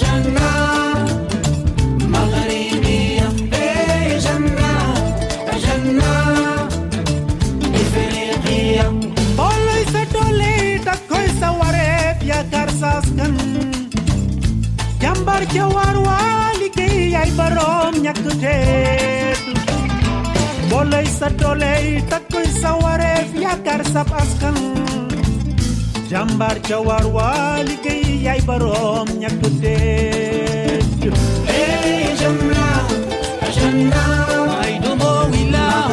جنة. 0.00 0.65
saskan. 12.80 13.34
Jàmbar 15.02 15.42
ca 15.54 15.64
waar 15.74 15.96
waa 16.06 16.50
liggéey 16.60 17.10
yaay 17.14 17.30
boroom 17.38 17.94
ñàkk 18.04 18.24
déet 18.42 19.40
boolay 20.70 21.06
sa 21.18 21.28
dooley 21.40 21.86
takkoy 22.10 22.46
sa 22.60 22.70
wareef 22.82 23.28
yaakaar 23.44 23.82
sab 23.92 24.08
askan 24.22 24.56
jàmbar 26.10 26.56
ca 26.68 26.76
waar 26.88 27.06
waa 27.16 27.62
liggéey 27.68 28.04
yaay 28.26 28.40
boroom 28.48 29.06
ñàkk 29.22 29.42
déet 29.62 30.84
Hey, 31.50 32.16
Jamna, 32.20 32.68
Jamna, 33.56 34.04
I 34.68 34.72
do 34.82 34.90
more 35.00 35.26
we 35.32 35.42
love. 35.54 35.92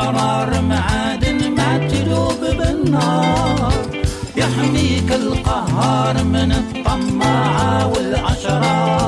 ورجال 0.00 0.16
حرار 0.16 0.60
معادن 0.62 1.54
ما 1.56 1.88
تلوب 1.88 2.40
بالنار. 2.58 3.72
يحميك 4.36 5.12
القهار 5.12 6.24
من 6.24 6.52
الطماعة 6.52 7.86
والعشرار. 7.92 8.99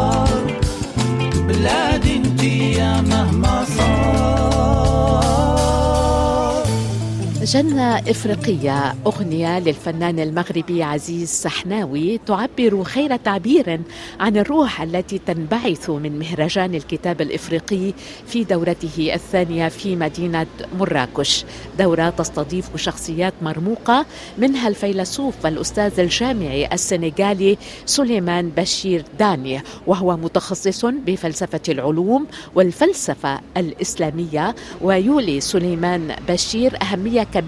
جنة 7.52 7.98
إفريقية 7.98 8.94
أغنية 9.06 9.58
للفنان 9.58 10.18
المغربي 10.18 10.82
عزيز 10.82 11.28
سحناوي 11.28 12.18
تعبر 12.26 12.84
خير 12.84 13.16
تعبير 13.16 13.80
عن 14.20 14.36
الروح 14.36 14.82
التي 14.82 15.18
تنبعث 15.18 15.90
من 15.90 16.18
مهرجان 16.18 16.74
الكتاب 16.74 17.20
الإفريقي 17.20 17.92
في 18.26 18.44
دورته 18.44 19.10
الثانية 19.14 19.68
في 19.68 19.96
مدينة 19.96 20.46
مراكش. 20.78 21.44
دورة 21.78 22.10
تستضيف 22.10 22.76
شخصيات 22.76 23.34
مرموقة 23.42 24.06
منها 24.38 24.68
الفيلسوف 24.68 25.44
والأستاذ 25.44 26.00
الجامعي 26.00 26.72
السنغالي 26.72 27.58
سليمان 27.86 28.50
بشير 28.56 29.04
داني 29.18 29.62
وهو 29.86 30.16
متخصص 30.16 30.84
بفلسفة 30.84 31.60
العلوم 31.68 32.26
والفلسفة 32.54 33.40
الإسلامية 33.56 34.54
ويولي 34.80 35.40
سليمان 35.40 36.16
بشير 36.28 36.82
أهمية 36.82 37.22
كبيرة 37.22 37.41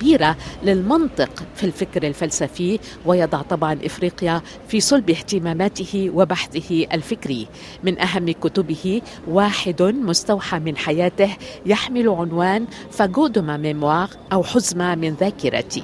للمنطق 0.62 1.42
في 1.54 1.64
الفكر 1.64 2.06
الفلسفي 2.06 2.78
ويضع 3.06 3.42
طبعا 3.42 3.78
إفريقيا 3.84 4.42
في 4.68 4.80
صلب 4.80 5.10
اهتماماته 5.10 6.10
وبحثه 6.14 6.86
الفكري. 6.92 7.46
من 7.84 8.00
أهم 8.00 8.30
كتبه 8.30 9.02
واحد 9.28 9.82
مستوحى 9.82 10.58
من 10.58 10.76
حياته 10.76 11.36
يحمل 11.66 12.08
عنوان 12.08 12.66
فاغودوما 12.90 13.56
ميموار 13.56 14.10
أو 14.32 14.42
حزمة 14.42 14.94
من 14.94 15.14
ذاكرتي 15.14 15.82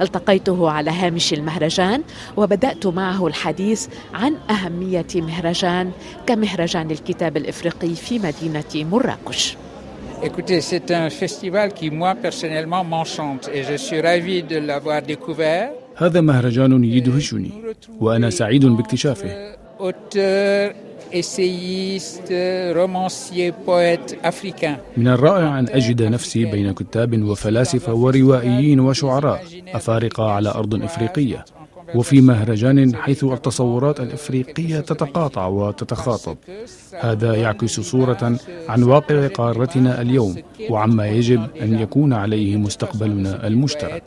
التقيته 0.00 0.70
على 0.70 0.90
هامش 0.90 1.32
المهرجان 1.32 2.02
وبدأت 2.36 2.86
معه 2.86 3.26
الحديث 3.26 3.86
عن 4.14 4.34
أهمية 4.50 5.06
مهرجان 5.14 5.92
كمهرجان 6.26 6.90
الكتاب 6.90 7.36
الإفريقي 7.36 7.94
في 7.94 8.18
مدينة 8.18 8.64
مراكش. 8.74 9.56
Écoutez, 10.22 10.60
c'est 10.60 10.90
un 10.90 11.10
festival 11.10 11.72
qui, 11.72 11.90
moi, 11.90 12.14
personnellement, 12.14 12.82
m'enchante 12.82 13.48
et 13.54 13.62
je 13.62 13.76
suis 13.76 14.00
ravi 14.00 14.42
de 14.42 14.58
l'avoir 14.58 15.02
découvert. 15.02 15.70
هذا 15.96 16.20
مهرجان 16.20 16.84
يدهشني 16.84 17.50
وأنا 18.00 18.30
سعيد 18.30 18.66
باكتشافه. 18.66 19.58
من 24.96 25.08
الرائع 25.08 25.58
أن 25.58 25.68
أجد 25.68 26.02
نفسي 26.02 26.44
بين 26.44 26.72
كتاب 26.72 27.22
وفلاسفة 27.22 27.94
وروائيين 27.94 28.80
وشعراء 28.80 29.44
أفارقة 29.68 30.30
على 30.30 30.48
أرض 30.48 30.82
إفريقية. 30.82 31.44
وفي 31.94 32.20
مهرجان 32.20 32.94
حيث 32.96 33.24
التصورات 33.24 34.00
الإفريقية 34.00 34.80
تتقاطع 34.80 35.46
وتتخاطب 35.46 36.36
هذا 37.00 37.34
يعكس 37.34 37.80
صورة 37.80 38.36
عن 38.68 38.82
واقع 38.82 39.26
قارتنا 39.26 40.00
اليوم 40.00 40.36
وعما 40.70 41.06
يجب 41.08 41.46
أن 41.62 41.78
يكون 41.78 42.12
عليه 42.12 42.56
مستقبلنا 42.56 43.46
المشترك. 43.46 44.02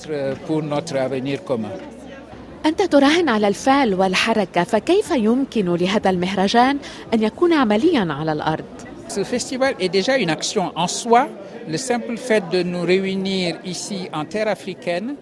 أنت 2.66 2.82
تراهن 2.82 3.30
على 3.30 3.48
الفعل 3.48 3.94
والحركة 3.94 4.64
فكيف 4.64 5.12
يمكن 5.12 5.76
لهذا 5.76 6.10
المهرجان 6.10 6.78
أن 7.14 7.24
يكون 7.24 7.54
عمليا 7.54 8.14
على 8.14 8.32
الأرض؟ 8.32 8.66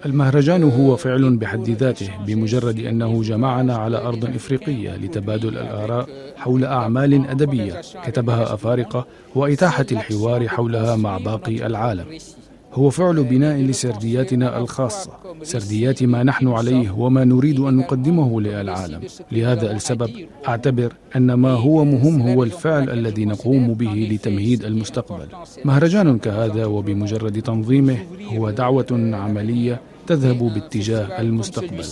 المهرجان 0.05 0.63
هو 0.63 0.95
فعل 0.95 1.37
بحد 1.37 1.69
ذاته 1.69 2.09
بمجرد 2.25 2.79
أنه 2.79 3.23
جمعنا 3.23 3.75
على 3.75 3.97
أرض 3.97 4.25
إفريقية 4.25 4.95
لتبادل 4.95 5.49
الآراء 5.49 6.09
حول 6.37 6.65
أعمال 6.65 7.29
أدبية 7.29 7.81
كتبها 8.05 8.53
أفارقة 8.53 9.05
وإتاحة 9.35 9.85
الحوار 9.91 10.47
حولها 10.47 10.95
مع 10.95 11.17
باقي 11.17 11.65
العالم. 11.65 12.05
هو 12.73 12.89
فعل 12.89 13.23
بناء 13.23 13.57
لسردياتنا 13.57 14.57
الخاصة 14.57 15.11
سرديات 15.43 16.03
ما 16.03 16.23
نحن 16.23 16.47
عليه 16.47 16.91
وما 16.91 17.23
نريد 17.23 17.59
أن 17.59 17.73
نقدمه 17.75 18.41
للعالم. 18.41 19.01
لهذا 19.31 19.71
السبب 19.71 20.09
أعتبر 20.47 20.93
أن 21.15 21.33
ما 21.33 21.51
هو 21.51 21.85
مهم 21.85 22.21
هو 22.21 22.43
الفعل 22.43 22.89
الذي 22.89 23.25
نقوم 23.25 23.73
به 23.73 24.09
لتمهيد 24.11 24.63
المستقبل. 24.65 25.27
مهرجان 25.65 26.19
كهذا 26.19 26.65
وبمجرد 26.65 27.41
تنظيمه 27.41 27.97
هو 28.33 28.49
دعوة 28.49 28.87
عملية 29.13 29.81
تذهب 30.07 30.37
باتجاه 30.53 31.21
المستقبل. 31.21 31.83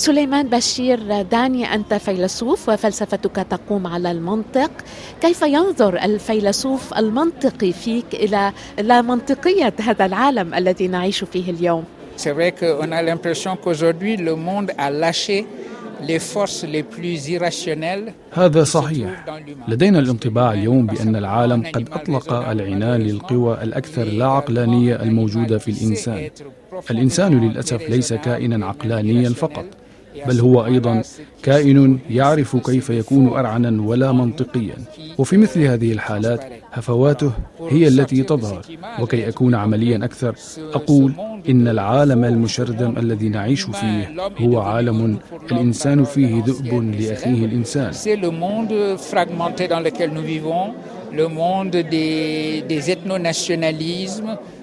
سليمان 0.00 0.48
بشير 0.48 1.22
داني 1.22 1.74
أنت 1.74 1.94
فيلسوف 1.94 2.68
وفلسفتك 2.68 3.46
تقوم 3.50 3.86
على 3.86 4.10
المنطق. 4.10 4.70
كيف 5.20 5.42
ينظر 5.42 6.04
الفيلسوف 6.04 6.94
المنطقي 6.98 7.72
فيك 7.72 8.14
إلى 8.14 8.52
لا 8.78 9.02
منطقية 9.02 9.74
هذا 9.80 10.06
العالم 10.06 10.54
الذي 10.54 10.88
نعيش 10.88 11.24
فيه 11.24 11.50
اليوم؟ 11.50 11.84
C'est 12.16 12.32
vrai 12.32 12.52
qu'on 12.52 12.92
a 12.92 13.02
l'impression 13.02 13.56
qu'aujourd'hui, 13.62 14.16
le 14.16 14.34
monde 14.36 14.70
a 14.78 14.90
lâché 14.90 15.46
les 16.08 16.18
forces 16.18 16.64
les 16.64 16.82
plus 16.82 17.28
irrationnelles. 17.28 18.12
هذا 18.32 18.64
صحيح. 18.64 19.24
لدينا 19.68 19.98
الانطباع 19.98 20.52
اليوم 20.52 20.86
بأن 20.86 21.16
العالم 21.16 21.62
قد 21.74 21.88
أطلق 21.92 22.32
العنان 22.32 23.00
للقوى 23.00 23.58
الأكثر 23.62 24.04
لا 24.04 24.26
عقلانية 24.26 25.02
الموجودة 25.02 25.58
في 25.58 25.70
الإنسان. 25.70 26.30
الإنسان 26.90 27.40
للأسف 27.40 27.90
ليس 27.90 28.12
كائنا 28.12 28.66
عقلانيا 28.66 29.28
فقط. 29.28 29.64
بل 30.26 30.40
هو 30.40 30.64
أيضا 30.64 31.02
كائن 31.42 31.98
يعرف 32.10 32.56
كيف 32.56 32.90
يكون 32.90 33.28
أرعنا 33.28 33.82
ولا 33.82 34.12
منطقيا. 34.12 34.74
وفي 35.18 35.36
مثل 35.36 35.60
هذه 35.62 35.92
الحالات 35.92 36.40
هفواته 36.72 37.32
هي 37.70 37.88
التي 37.88 38.22
تظهر 38.22 38.62
وكي 39.00 39.28
أكون 39.28 39.54
عمليا 39.54 39.96
أكثر 40.04 40.34
أقول 40.74 41.12
إن 41.48 41.68
العالم 41.68 42.24
المشردم 42.24 42.98
الذي 42.98 43.28
نعيش 43.28 43.62
فيه 43.62 44.02
هو 44.38 44.60
عالم 44.60 45.18
الإنسان 45.52 46.04
فيه 46.04 46.44
ذئب 46.44 46.72
لأخيه 47.00 47.44
الإنسان. 47.44 47.92
Le 51.12 51.28
monde 51.28 51.76
des, 51.76 52.62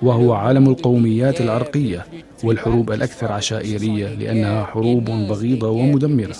وهو 0.01 0.33
عالم 0.33 0.69
القوميات 0.69 1.41
العرقية 1.41 2.05
والحروب 2.43 2.91
الأكثر 2.91 3.31
عشائرية 3.31 4.07
لأنها 4.13 4.63
حروب 4.63 5.05
بغيضة 5.05 5.69
ومدمرة. 5.69 6.35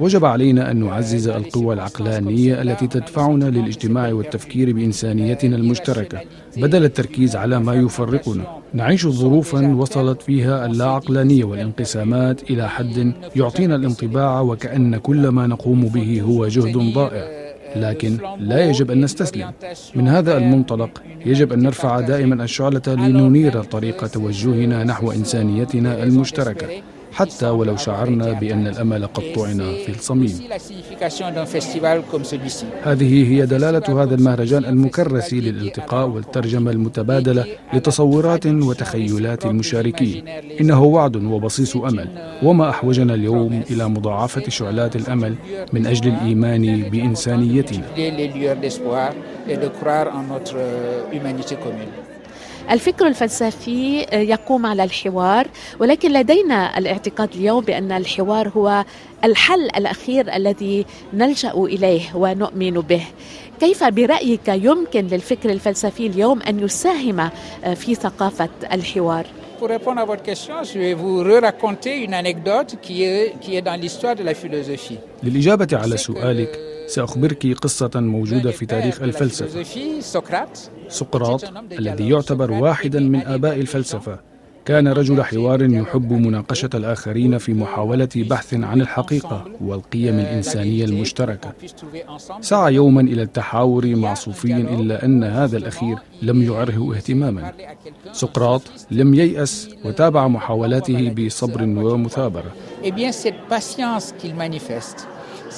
وجب 0.00 0.24
علينا 0.24 0.70
أن 0.70 0.84
نعزز 0.84 1.28
القوى 1.28 1.74
العقلانية 1.74 2.62
التي 2.62 2.86
تدفعنا 2.86 3.44
للاجتماع 3.44 4.12
والتفكير 4.12 4.72
بإنسانيتنا 4.72 5.56
المشتركة 5.56 6.20
بدل 6.56 6.84
التركيز 6.84 7.36
على 7.36 7.60
ما 7.60 7.74
يفرقنا. 7.74 8.44
نعيش 8.74 9.06
ظروفا 9.06 9.74
وصلت 9.74 10.22
فيها 10.22 10.66
اللاعقلانية 10.66 11.44
والانقسامات 11.44 12.50
إلى 12.50 12.68
حد 12.68 13.12
يعطينا 13.36 13.76
الانطباع 13.76 14.40
وكأن 14.40 14.96
كل 14.96 15.28
ما 15.28 15.46
نقوم 15.46 15.88
به 15.88 16.20
هو 16.20 16.46
جهد 16.46 16.76
ضائع. 16.94 17.45
لكن 17.80 18.18
لا 18.38 18.64
يجب 18.64 18.90
أن 18.90 19.00
نستسلم. 19.00 19.52
من 19.94 20.08
هذا 20.08 20.36
المنطلق 20.38 21.02
يجب 21.26 21.52
أن 21.52 21.62
نرفع 21.62 22.00
دائما 22.00 22.44
الشعلة 22.44 22.82
لننير 22.88 23.62
طريق 23.62 24.06
توجهنا 24.06 24.84
نحو 24.84 25.12
إنسانيتنا 25.12 26.02
المشتركة. 26.02 26.66
حتى 27.16 27.48
ولو 27.48 27.76
شعرنا 27.76 28.32
بأن 28.32 28.66
الأمل 28.66 29.06
قد 29.06 29.24
طعن 29.36 29.58
في 29.86 29.88
الصميم. 29.88 30.36
هذه 32.82 33.12
هي 33.32 33.46
دلالة 33.46 34.02
هذا 34.02 34.14
المهرجان 34.14 34.64
المكرس 34.64 35.34
للالتقاء 35.34 36.08
والترجمة 36.08 36.70
المتبادلة 36.70 37.44
لتصورات 37.74 38.46
وتخيلات 38.46 39.46
المشاركين. 39.46 40.28
إنه 40.60 40.80
وعد 40.84 41.16
وبصيص 41.16 41.76
أمل. 41.76 42.08
وما 42.42 42.70
أحوجنا 42.70 43.14
اليوم 43.14 43.62
إلى 43.70 43.88
مضاعفة 43.88 44.44
شعلات 44.48 44.96
الأمل 44.96 45.34
من 45.72 45.86
أجل 45.86 46.08
الإيمان 46.08 46.82
بإنسانيتنا. 46.90 47.86
الفكر 52.70 53.06
الفلسفي 53.06 54.06
يقوم 54.12 54.66
على 54.66 54.84
الحوار 54.84 55.46
ولكن 55.80 56.12
لدينا 56.12 56.78
الاعتقاد 56.78 57.34
اليوم 57.34 57.64
بأن 57.64 57.92
الحوار 57.92 58.48
هو 58.48 58.84
الحل 59.24 59.62
الأخير 59.76 60.34
الذي 60.36 60.86
نلجأ 61.12 61.52
إليه 61.52 62.02
ونؤمن 62.14 62.70
به. 62.70 63.02
كيف 63.60 63.84
برأيك 63.84 64.48
يمكن 64.48 65.06
للفكر 65.06 65.50
الفلسفي 65.50 66.06
اليوم 66.06 66.42
أن 66.42 66.60
يساهم 66.60 67.30
في 67.74 67.94
ثقافة 67.94 68.48
الحوار؟ 68.72 69.26
Pour 69.58 69.68
répondre 69.68 70.00
à 70.00 70.04
votre 70.04 70.22
question, 70.22 70.54
je 70.62 70.78
vais 70.78 70.94
vous 70.94 71.22
raconter 71.22 72.04
une 72.04 72.14
anecdote 72.14 72.76
qui 72.82 73.02
est, 73.04 73.34
qui 73.40 73.56
est 73.56 73.62
dans 73.62 73.78
l'histoire 73.80 74.14
de 74.14 74.22
la 74.22 74.34
philosophie. 74.34 74.98
للإجابة 75.22 75.68
على 75.72 75.96
سؤالك 75.96 76.58
سأخبرك 76.86 77.46
قصة 77.52 77.90
موجودة 77.94 78.50
في 78.50 78.66
تاريخ 78.66 79.02
الفلسفة 79.02 79.62
سقراط 80.88 81.44
الذي 81.72 82.08
يعتبر 82.08 82.50
واحدا 82.50 83.00
من 83.00 83.20
آباء 83.26 83.56
الفلسفة 83.60 84.18
كان 84.66 84.88
رجل 84.88 85.22
حوار 85.22 85.62
يحب 85.62 86.12
مناقشة 86.12 86.70
الآخرين 86.74 87.38
في 87.38 87.54
محاولة 87.54 88.08
بحث 88.16 88.54
عن 88.54 88.80
الحقيقة 88.80 89.44
والقيم 89.60 90.18
الإنسانية 90.18 90.84
المشتركة. 90.84 91.52
سعى 92.40 92.74
يوما 92.74 93.00
إلى 93.00 93.22
التحاور 93.22 93.86
مع 93.86 94.14
صوفي 94.14 94.56
إلا 94.56 95.04
أن 95.04 95.24
هذا 95.24 95.56
الأخير 95.56 95.96
لم 96.22 96.42
يعره 96.42 96.94
اهتماما. 96.96 97.52
سقراط 98.12 98.62
لم 98.90 99.14
ييأس 99.14 99.68
وتابع 99.84 100.28
محاولاته 100.28 101.10
بصبر 101.10 101.62
ومثابرة. 101.62 102.52
Eh 102.84 102.92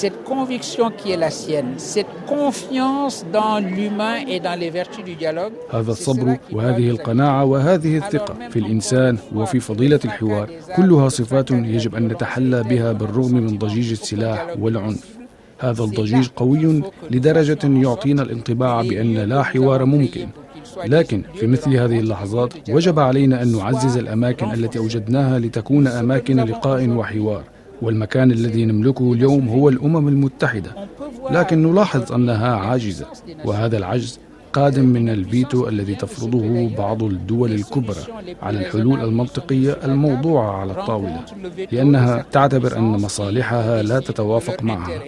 cette 0.01 0.19
conviction 0.33 0.87
qui 0.99 1.07
est 1.15 1.21
la 1.27 1.33
sienne, 1.41 1.71
cette 1.95 2.15
confiance 2.35 3.17
dans 3.39 3.57
l'humain 3.75 4.17
et 4.33 4.39
dans 4.47 4.59
les 4.63 4.71
vertus 4.79 5.05
du 5.05 5.15
dialogue. 5.15 5.53
هذا 5.71 5.93
الصبر 5.93 6.37
وهذه 6.53 6.91
القناعة 6.91 7.45
وهذه 7.45 7.97
الثقة 7.97 8.35
في 8.51 8.59
الإنسان 8.59 9.19
وفي 9.35 9.61
فضيلة 9.61 10.01
الحوار. 10.05 10.49
كلها 10.77 11.09
صفات 11.09 11.51
يجب 11.51 11.95
أن 11.95 12.09
نتحلى 12.09 12.63
بها 12.63 12.93
بالرغم 12.93 13.35
من 13.35 13.59
ضجيج 13.59 13.91
السلاح 13.91 14.47
والعنف. 14.59 15.19
هذا 15.59 15.83
الضجيج 15.85 16.29
قوي 16.37 16.83
لدرجة 17.11 17.59
يعطينا 17.65 18.23
الانطباع 18.23 18.83
بأن 18.83 19.15
لا 19.15 19.43
حوار 19.43 19.85
ممكن. 19.85 20.29
لكن 20.87 21.23
في 21.35 21.47
مثل 21.47 21.77
هذه 21.77 21.99
اللحظات 21.99 22.71
وجب 22.71 22.99
علينا 22.99 23.43
أن 23.43 23.57
نعزز 23.57 23.97
الأماكن 23.97 24.51
التي 24.51 24.79
أوجدناها 24.79 25.39
لتكون 25.39 25.87
أماكن 25.87 26.37
لقاء 26.41 26.89
وحوار. 26.89 27.43
والمكان 27.83 28.31
الذي 28.31 28.65
نملكه 28.65 29.13
اليوم 29.13 29.49
هو 29.49 29.69
الأمم 29.69 30.09
المتحدة. 30.09 30.71
لكن 31.31 31.63
نلاحظ 31.63 32.13
أنها 32.13 32.57
عاجزة 32.57 33.07
وهذا 33.45 33.79
العجز 33.79 34.19
قادم 34.53 34.85
من 34.85 35.09
الفيتو 35.09 35.69
الذي 35.69 35.95
تفرضه 35.95 36.77
بعض 36.77 37.03
الدول 37.03 37.53
الكبرى 37.53 37.97
على 38.43 38.59
الحلول 38.59 39.01
المنطقية 39.01 39.73
الموضوعة 39.85 40.53
على 40.53 40.73
الطاولة 40.73 41.21
لأنها 41.73 42.25
تعتبر 42.33 42.77
أن 42.79 42.83
مصالحها 42.83 43.83
لا 43.83 44.01
تتوافق 44.01 44.63
معها. 44.63 45.01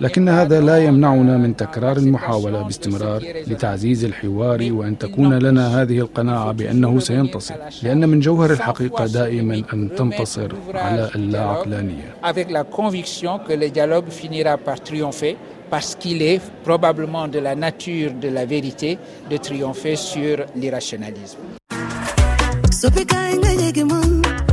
لكن 0.00 0.28
هذا 0.28 0.60
لا 0.60 0.78
يمنعنا 0.78 1.36
من 1.36 1.56
تكرار 1.56 1.96
المحاولة 1.96 2.62
باستمرار 2.62 3.22
لتعزيز 3.46 4.04
الحوار 4.04 4.68
وأن 4.72 4.98
تكون 4.98 5.34
لنا 5.38 5.82
هذه 5.82 5.98
القناعة 5.98 6.52
بأنه 6.52 6.98
سينتصر 7.00 7.54
لأن 7.82 8.08
من 8.08 8.20
جوهر 8.20 8.50
الحقيقة 8.50 9.06
دائما 9.06 9.62
أن 9.72 9.90
تنتصر 9.96 10.52
على 10.74 11.10
اللا 11.14 11.40
عقلانية 11.40 12.14
Avec 12.22 12.50
la 12.50 12.64
conviction 12.64 13.38
que 13.48 13.52
le 13.52 13.68
dialogue 13.70 14.08
finira 14.10 14.56
par 14.56 14.80
triompher 14.80 15.36
parce 15.70 15.94
qu'il 15.94 16.22
est 16.22 16.40
probablement 16.64 17.28
de 17.28 17.38
la 17.38 17.54
nature 17.54 18.10
de 18.24 18.28
la 18.28 18.44
vérité 18.46 18.98
de 19.30 19.36
triompher 19.36 19.96
sur 19.96 20.36
l'irrationalisme. 20.56 21.38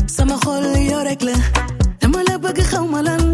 sama 0.08 0.36
xol 0.46 0.66
yow 0.90 1.02
rek 1.08 1.22
la 1.28 1.36
dama 2.02 2.20
la 2.28 2.36
bëgg 2.44 2.60
xaw 2.72 2.86
ma 2.94 3.02
lan 3.08 3.25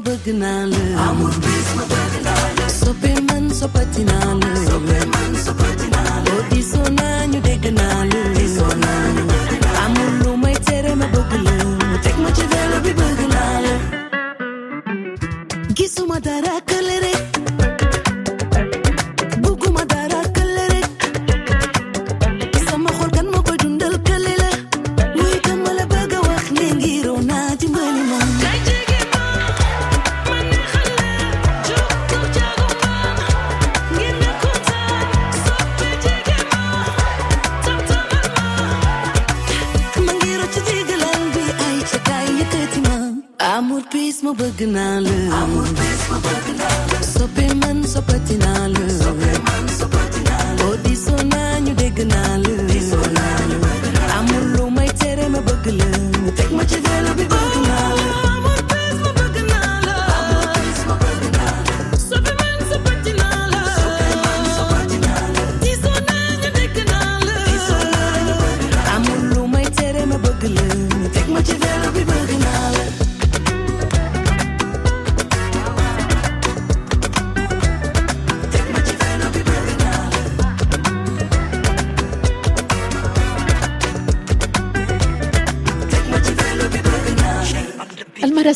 mı 0.00 0.06
bugün 0.06 0.40
alır? 0.40 0.94
Amur 1.08 1.30
bir 1.30 1.59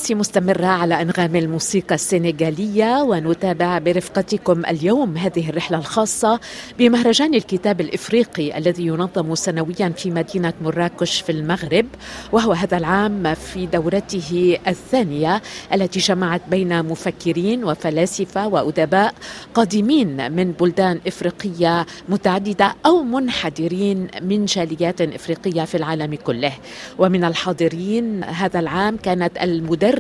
المراسي 0.05 0.15
مستمرة 0.15 0.67
على 0.67 1.03
أنغام 1.03 1.37
الموسيقى 1.37 1.95
السنغالية 1.95 3.03
ونتابع 3.03 3.79
برفقتكم 3.79 4.67
اليوم 4.67 5.17
هذه 5.17 5.49
الرحلة 5.49 5.79
الخاصة 5.79 6.41
بمهرجان 6.79 7.35
الكتاب 7.35 7.81
الإفريقي 7.81 8.59
الذي 8.59 8.87
ينظم 8.87 9.35
سنويا 9.35 9.89
في 9.97 10.11
مدينة 10.11 10.53
مراكش 10.61 11.21
في 11.21 11.33
المغرب 11.33 11.87
وهو 12.33 12.53
هذا 12.53 12.77
العام 12.77 13.35
في 13.35 13.67
دورته 13.67 14.59
الثانية 14.67 15.43
التي 15.73 16.01
جمعت 16.01 16.43
بين 16.51 16.83
مفكرين 16.83 17.65
وفلاسفة 17.65 18.49
وأدباء 18.49 19.15
قادمين 19.55 20.33
من 20.33 20.53
بلدان 20.53 21.01
إفريقية 21.07 21.87
متعددة 22.09 22.75
أو 22.87 23.03
منحدرين 23.03 24.09
من 24.23 24.45
جاليات 24.45 25.01
إفريقية 25.01 25.65
في 25.65 25.77
العالم 25.77 26.15
كله. 26.15 26.53
ومن 26.99 27.25
الحاضرين 27.25 28.25
هذا 28.25 28.61
العام 28.61 28.97
كانت 28.97 29.39
المدرسة 29.43 29.94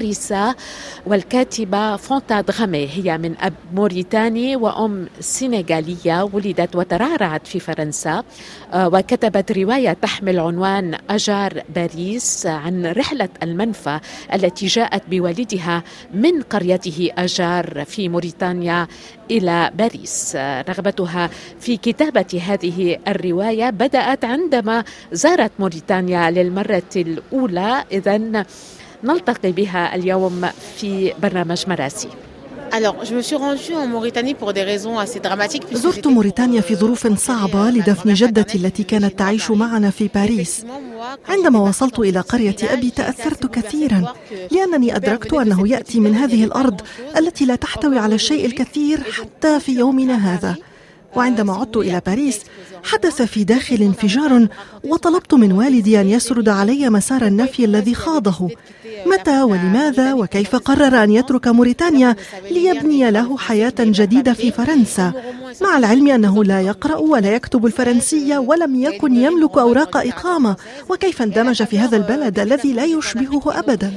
والكاتبة 1.06 1.96
فونتا 1.96 2.40
دغامي 2.40 2.88
هي 2.88 3.18
من 3.18 3.34
أب 3.40 3.52
موريتاني 3.74 4.56
وأم 4.56 5.08
سنغالية 5.20 6.22
ولدت 6.32 6.76
وترعرعت 6.76 7.46
في 7.46 7.60
فرنسا. 7.60 8.22
وكتبت 8.74 9.52
رواية 9.52 9.92
تحمل 9.92 10.40
عنوان 10.40 10.98
أجار 11.10 11.62
باريس 11.74 12.46
عن 12.46 12.86
رحلة 12.86 13.28
المنفى 13.42 14.00
التي 14.34 14.66
جاءت 14.66 15.02
بوالدها 15.10 15.82
من 16.14 16.42
قريته 16.42 17.10
أجار 17.18 17.84
في 17.84 18.08
موريتانيا 18.08 18.86
إلى 19.30 19.70
باريس. 19.74 20.36
رغبتها 20.68 21.30
في 21.60 21.76
كتابة 21.76 22.42
هذه 22.46 22.98
الرواية 23.08 23.70
بدأت 23.70 24.24
عندما 24.24 24.84
زارت 25.12 25.52
موريتانيا 25.58 26.30
للمرة 26.30 26.82
الأولى. 26.96 27.84
إذا 27.92 28.44
نلتقي 29.04 29.52
بها 29.52 29.94
اليوم 29.94 30.46
في 30.76 31.12
برنامج 31.22 31.64
مراسي. 31.68 32.08
زرت 35.72 36.06
موريتانيا 36.06 36.60
في 36.60 36.74
ظروف 36.76 37.06
صعبة 37.18 37.70
لدفن 37.70 38.14
جدتي 38.14 38.58
التي 38.58 38.82
كانت 38.82 39.18
تعيش 39.18 39.50
معنا 39.50 39.90
في 39.90 40.08
باريس 40.14 40.64
عندما 41.28 41.60
وصلت 41.60 41.98
إلى 41.98 42.20
قرية 42.20 42.56
أبي 42.62 42.90
تأثرت 42.90 43.46
كثيرا 43.46 44.14
لأنني 44.50 44.96
أدركت 44.96 45.32
أنه 45.32 45.68
يأتي 45.68 46.00
من 46.00 46.14
هذه 46.14 46.44
الأرض 46.44 46.80
التي 47.16 47.44
لا 47.44 47.56
تحتوي 47.56 47.98
على 47.98 48.14
الشيء 48.14 48.46
الكثير 48.46 49.00
حتى 49.12 49.60
في 49.60 49.72
يومنا 49.72 50.34
هذا. 50.34 50.56
وعندما 51.16 51.54
عدت 51.54 51.76
إلى 51.76 52.02
باريس 52.06 52.40
حدث 52.84 53.22
في 53.22 53.44
داخلي 53.44 53.86
انفجار 53.86 54.48
وطلبت 54.84 55.34
من 55.34 55.52
والدي 55.52 56.00
أن 56.00 56.08
يسرد 56.08 56.48
علي 56.48 56.90
مسار 56.90 57.26
النفي 57.26 57.64
الذي 57.64 57.94
خاضه. 57.94 58.48
متى 59.06 59.42
ولماذا 59.42 60.12
وكيف 60.14 60.56
قرر 60.56 61.04
أن 61.04 61.10
يترك 61.10 61.48
موريتانيا 61.48 62.16
ليبني 62.50 63.10
له 63.10 63.38
حياة 63.38 63.74
جديدة 63.80 64.32
في 64.32 64.50
فرنسا؟ 64.50 65.12
مع 65.62 65.78
العلم 65.78 66.08
أنه 66.08 66.44
لا 66.44 66.60
يقرأ 66.60 66.96
ولا 66.96 67.34
يكتب 67.34 67.66
الفرنسية 67.66 68.38
ولم 68.38 68.82
يكن 68.82 69.16
يملك 69.16 69.58
أوراق 69.58 69.96
إقامة 69.96 70.56
وكيف 70.88 71.22
اندمج 71.22 71.62
في 71.62 71.78
هذا 71.78 71.96
البلد 71.96 72.38
الذي 72.38 72.72
لا 72.72 72.84
يشبهه 72.84 73.58
أبدا؟ 73.58 73.92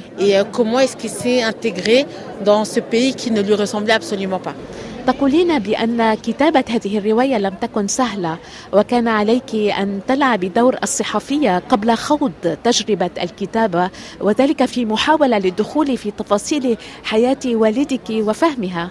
تقولين 5.08 5.60
بأن 5.60 6.14
كتابة 6.14 6.64
هذه 6.70 6.98
الرواية 6.98 7.38
لم 7.38 7.54
تكن 7.62 7.88
سهلة 7.88 8.38
وكان 8.74 9.08
عليك 9.08 9.56
أن 9.56 10.02
تلعبي 10.08 10.50
دور 10.50 10.76
الصحفية 10.84 11.60
قبل 11.60 11.96
خوض 11.96 12.32
تجربة 12.64 13.10
الكتابة 13.22 13.90
وذلك 14.22 14.66
في 14.66 14.86
محاولة 14.86 15.38
للدخول 15.38 15.98
في 15.98 16.12
تفاصيل 16.12 16.78
حياة 17.04 17.40
والدك 17.46 18.10
وفهمها. 18.10 18.90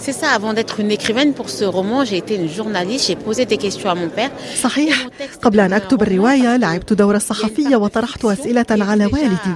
C'est 0.00 0.12
ça, 0.22 0.28
avant 0.38 0.52
d'être 0.56 0.76
une 0.80 0.92
écrivaine 0.98 1.32
pour 1.38 1.48
ce 1.50 1.64
roman, 1.64 2.04
j'ai 2.04 2.18
été 2.24 2.32
une 2.36 2.48
journaliste, 2.48 3.06
j'ai 3.08 3.16
posé 3.16 3.44
des 3.44 3.58
questions 3.58 3.90
à 3.90 3.94
mon 3.94 4.08
père. 4.08 4.30
صحيح. 4.62 5.08
قبل 5.42 5.60
أن 5.60 5.72
أكتب 5.72 6.02
الرواية 6.02 6.56
لعبت 6.56 6.92
دور 6.92 7.16
الصحفية 7.16 7.76
وطرحت 7.76 8.24
أسئلة 8.24 8.66
على 8.70 9.06
والدي. 9.06 9.54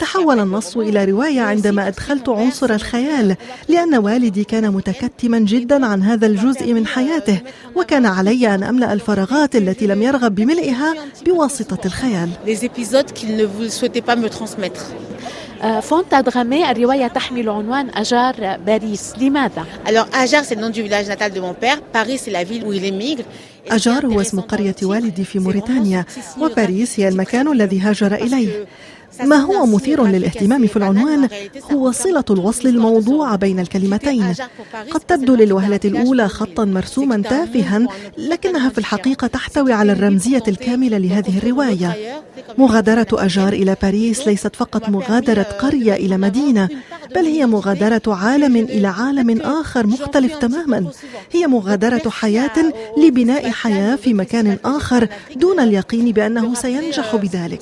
تحول 0.00 0.40
النص 0.40 0.76
إلى 0.76 1.04
رواية 1.04 1.40
عندما 1.40 1.88
أدخلت 1.88 2.28
عنصر 2.28 2.74
الخيال 2.74 3.36
لأن 3.68 3.94
والدي 3.94 4.44
كان 4.44 4.70
متكتما 4.70 5.38
جدا 5.38 5.86
عن 5.86 6.02
هذا 6.02 6.26
الجزء 6.26 6.72
من 6.72 6.86
حياته. 6.86 7.40
وكان 7.76 8.06
علي 8.06 8.54
أن 8.54 8.62
أملأ 8.62 8.92
الفراغات 8.92 9.56
التي 9.56 9.86
لم 9.86 10.02
يرغب 10.02 10.34
بملئها 10.34 10.94
بواسطة 11.26 11.86
الخيال. 11.86 12.28
Les 12.46 12.64
épisodes 12.64 13.12
qu'il 13.12 13.36
ne 13.36 13.68
souhaitait 13.68 14.02
pas 14.02 14.16
me 14.16 14.28
transmettre. 14.28 14.82
فونتا 15.62 16.20
دغامي 16.20 16.70
الرواية 16.70 17.06
تحمل 17.06 17.48
عنوان 17.48 17.90
أجار 17.94 18.56
باريس 18.66 19.12
لماذا؟ 19.18 19.64
Alors, 19.86 20.06
Ajar, 20.12 20.44
c'est 20.44 20.54
le 20.54 20.60
nom 20.60 20.70
du 20.70 20.82
village 20.82 21.08
natal 21.08 21.32
de 21.32 21.40
mon 21.40 21.54
père. 21.54 21.80
Paris, 21.92 22.18
c'est 22.18 22.30
la 22.30 22.44
ville 22.44 22.64
où 22.66 22.72
il 22.72 22.84
émigre. 22.84 23.24
أجار 23.70 24.06
هو 24.06 24.20
اسم 24.20 24.40
قرية 24.40 24.74
والدي 24.82 25.24
في 25.24 25.38
موريتانيا 25.38 26.04
وباريس 26.40 27.00
هي 27.00 27.08
المكان 27.08 27.52
الذي 27.52 27.80
هاجر 27.80 28.14
إليه 28.14 28.66
ما 29.20 29.36
هو 29.36 29.66
مثير 29.66 30.06
للاهتمام 30.06 30.66
في 30.66 30.76
العنوان 30.76 31.28
هو 31.72 31.92
صلة 31.92 32.24
الوصل 32.30 32.68
الموضوع 32.68 33.36
بين 33.36 33.60
الكلمتين. 33.60 34.34
قد 34.90 35.00
تبدو 35.00 35.34
للوهلة 35.34 35.80
الأولى 35.84 36.28
خطا 36.28 36.64
مرسوما 36.64 37.22
تافها 37.22 37.86
لكنها 38.18 38.68
في 38.68 38.78
الحقيقة 38.78 39.26
تحتوي 39.26 39.72
على 39.72 39.92
الرمزية 39.92 40.42
الكاملة 40.48 40.98
لهذه 40.98 41.38
الرواية. 41.38 42.22
مغادرة 42.58 43.06
أجار 43.12 43.52
إلى 43.52 43.76
باريس 43.82 44.26
ليست 44.26 44.56
فقط 44.56 44.88
مغادرة 44.88 45.42
قرية 45.42 45.94
إلى 45.94 46.16
مدينة 46.16 46.68
بل 47.14 47.24
هي 47.26 47.46
مغادرة 47.46 48.02
عالم 48.06 48.56
إلى 48.56 48.88
عالم 48.88 49.40
آخر 49.40 49.86
مختلف 49.86 50.36
تماما 50.36 50.90
هي 51.32 51.46
مغادرة 51.46 52.10
حياة 52.10 52.72
لبناء 52.98 53.50
حياة 53.50 53.96
في 53.96 54.14
مكان 54.14 54.58
آخر 54.64 55.08
دون 55.36 55.60
اليقين 55.60 56.12
بأنه 56.12 56.54
سينجح 56.54 57.16
بذلك. 57.16 57.60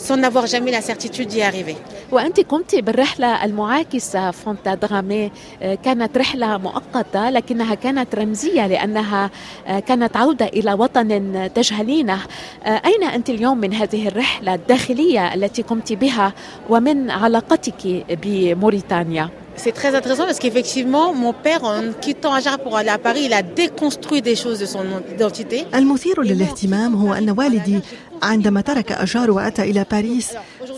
وأنت 2.12 2.40
قمت 2.40 2.74
بالرحلة 2.74 3.44
المعاكسة 3.44 4.30
فونتا 4.30 4.74
دغامي 4.74 5.30
آه، 5.62 5.74
كانت 5.74 6.18
رحلة 6.18 6.58
مؤقتة 6.58 7.30
لكنها 7.30 7.74
كانت 7.74 8.14
رمزية 8.14 8.66
لأنها 8.66 9.30
آه، 9.66 9.78
كانت 9.80 10.16
عودة 10.16 10.46
إلى 10.46 10.72
وطن 10.72 11.08
تجهلينه 11.54 12.18
آه، 12.64 12.68
أين 12.68 13.04
أنت 13.04 13.30
اليوم 13.30 13.58
من 13.58 13.74
هذه 13.74 14.08
الرحلة 14.08 14.54
الداخلية 14.54 15.34
التي 15.34 15.62
قمت 15.62 15.92
بها 15.92 16.32
ومن 16.68 17.10
علاقتك 17.10 18.04
بموريتانيا؟ 18.22 19.28
C'est 19.56 19.72
très 19.72 19.94
intéressant 19.94 20.24
parce 20.24 20.38
qu'effectivement, 20.38 21.06
mon 21.24 21.34
père, 21.46 21.64
en 21.64 21.92
quittant 22.04 22.32
Ajar 22.32 22.58
pour 22.64 22.76
aller 22.78 22.88
à 22.88 22.98
Paris, 22.98 23.22
il 23.28 23.34
a 23.34 23.42
déconstruit 23.42 24.22
des 24.22 24.36
choses 24.42 24.58
de 24.58 24.66
son 24.66 24.84
identité. 25.14 25.66
المثير 25.74 26.22
للاهتمام 26.22 26.94
هو 26.94 27.14
أن 27.14 27.30
والدي 27.30 27.80
عندما 28.22 28.60
ترك 28.60 28.92
أجار 28.92 29.30
وأتى 29.30 29.62
إلى 29.62 29.84
باريس 29.90 30.28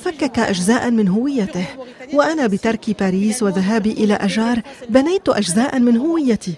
فكك 0.04 0.38
أجزاء 0.38 0.90
من 0.90 1.08
هويته 1.08 1.64
وأنا 2.12 2.46
بترك 2.46 3.00
باريس 3.00 3.42
وذهابي 3.42 3.92
إلى 3.92 4.14
أجار 4.14 4.62
بنيت 4.88 5.28
أجزاء 5.28 5.78
من 5.78 5.96
هويتي. 5.96 6.54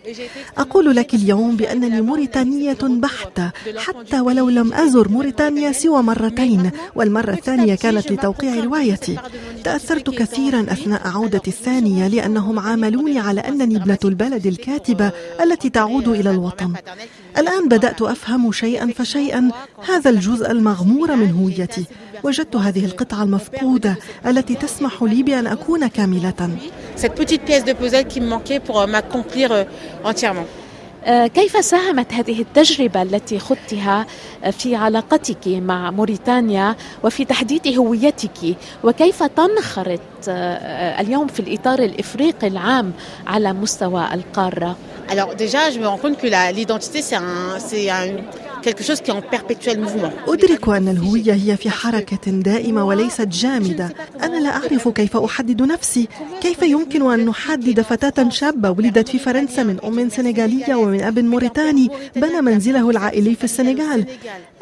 أقول 0.59 0.97
لك 0.97 1.14
اليوم 1.14 1.57
بأنني 1.57 2.01
موريتانية 2.01 2.79
بحتة 2.83 3.51
حتى 3.77 4.21
ولو 4.21 4.49
لم 4.49 4.73
أزر 4.73 5.09
موريتانيا 5.09 5.73
سوى 5.73 6.03
مرتين 6.03 6.71
والمرة 6.95 7.33
الثانية 7.33 7.75
كانت 7.75 8.12
لتوقيع 8.12 8.64
روايتي. 8.64 9.17
تأثرت 9.64 10.11
كثيرا 10.11 10.61
أثناء 10.61 11.09
عودتي 11.09 11.51
الثانية 11.51 12.09
لأنهم 12.09 12.59
عاملوني 12.59 13.19
على 13.19 13.40
أنني 13.40 13.77
ابنة 13.77 13.99
البلد 14.05 14.47
الكاتبة 14.47 15.12
التي 15.43 15.71
تعود 15.71 16.09
إلى 16.09 16.31
الوطن. 16.31 16.73
الآن 17.38 17.69
بدأت 17.69 18.03
أفهم 18.03 18.53
شيئا 18.53 18.93
فشيئا 18.97 19.51
هذا 19.88 20.11
الجزء 20.11 20.51
المغمور 20.51 21.17
من 21.17 21.31
هويتي. 21.31 21.85
وجدت 22.22 22.57
هذه 22.57 22.85
القطعة 22.85 23.22
المفقودة 23.22 23.96
التي 24.27 24.55
تسمح 24.55 25.03
لي 25.03 25.22
بأن 25.22 25.46
أكون 25.46 25.87
كاملة 25.87 26.35
Cette 26.96 27.14
petite 27.14 27.42
pièce 27.42 27.64
de 27.64 27.72
puzzle 27.72 28.07
qui 28.07 28.20
me 28.20 28.29
manquait 28.29 28.61
pour 28.61 28.81
euh, 28.81 28.87
m'accomplir 28.87 29.50
euh, 29.50 29.64
entièrement. 30.05 30.46
آه، 31.07 31.27
كيف 31.27 31.64
ساهمت 31.64 32.12
هذه 32.12 32.40
التجربة 32.40 33.03
التي 33.03 33.38
خضتها 33.38 34.07
آه، 34.44 34.50
في 34.50 34.77
علاقتك 34.77 35.48
مع 35.48 35.90
موريتانيا 35.90 36.77
وفي 37.05 37.24
تحديد 37.24 37.79
هويتك 37.79 38.57
وكيف 38.85 39.22
تنخرط 39.22 40.00
آه، 40.29 41.00
اليوم 41.00 41.27
في 41.27 41.40
الإطار 41.40 41.79
الإفريقي 41.79 42.46
العام 42.46 42.92
على 43.27 43.53
مستوى 43.53 44.09
القارة؟ 44.14 44.77
Alors 45.09 45.35
déjà, 45.35 45.70
je 45.70 45.79
me 45.79 45.87
rends 45.87 45.98
compte 45.98 46.16
que 46.16 46.27
l'identité, 46.55 47.03
c'est 47.03 47.16
un, 47.16 47.59
أدرك 50.29 50.68
أن 50.68 50.88
الهوية 50.88 51.33
هي 51.33 51.57
في 51.57 51.70
حركة 51.70 52.31
دائمة 52.31 52.85
وليست 52.85 53.29
جامدة. 53.29 53.94
أنا 54.22 54.37
لا 54.37 54.57
أعرف 54.57 54.88
كيف 54.88 55.16
أحدد 55.16 55.62
نفسي. 55.62 56.09
كيف 56.40 56.62
يمكن 56.62 57.11
أن 57.11 57.27
نحدد 57.27 57.81
فتاة 57.81 58.29
شابة 58.29 58.70
ولدت 58.70 59.09
في 59.09 59.18
فرنسا 59.18 59.62
من 59.62 59.81
أم 59.85 60.09
سنغالية 60.09 60.74
ومن 60.74 61.00
أب 61.03 61.18
موريتاني 61.18 61.90
بنى 62.16 62.40
منزله 62.40 62.90
العائلي 62.90 63.35
في 63.35 63.44
السنغال؟ 63.44 64.05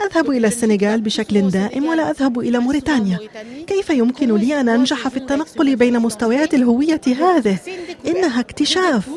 أذهب 0.01 0.31
إلى 0.31 0.47
السنغال 0.47 1.01
بشكل 1.01 1.51
دائم 1.51 1.85
ولا 1.87 2.11
أذهب 2.11 2.39
إلى 2.39 2.59
موريتانيا. 2.59 3.19
كيف 3.67 3.91
يمكن 3.91 4.37
لي 4.37 4.61
أن 4.61 4.69
أنجح 4.69 5.09
في 5.09 5.17
التنقل 5.17 5.77
بين 5.77 5.99
مستويات 6.01 6.55
الهوية 6.55 7.01
هذه؟ 7.07 7.59
إنها 8.07 8.41
اكتشاف. 8.41 9.09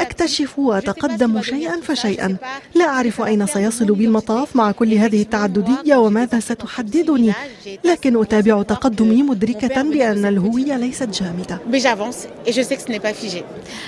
أكتشف 0.00 0.58
وأتقدم 0.58 1.42
شيئا 1.42 1.80
فشيئا 1.80 2.36
لا 2.74 2.84
أعرف 2.88 3.20
أين 3.22 3.46
سيصل 3.46 3.94
بي 3.94 4.04
المطاف 4.04 4.56
مع 4.56 4.72
كل 4.72 4.94
هذه 4.94 5.22
التعددية 5.22 5.96
وماذا 5.96 6.40
ستحددني 6.40 7.32
لكن 7.84 8.20
أتابع 8.20 8.62
تقدمي 8.62 9.22
مدركة 9.22 9.82
بأن 9.82 10.24
الهوية 10.24 10.76
ليست 10.76 11.08
جامدة. 11.22 11.58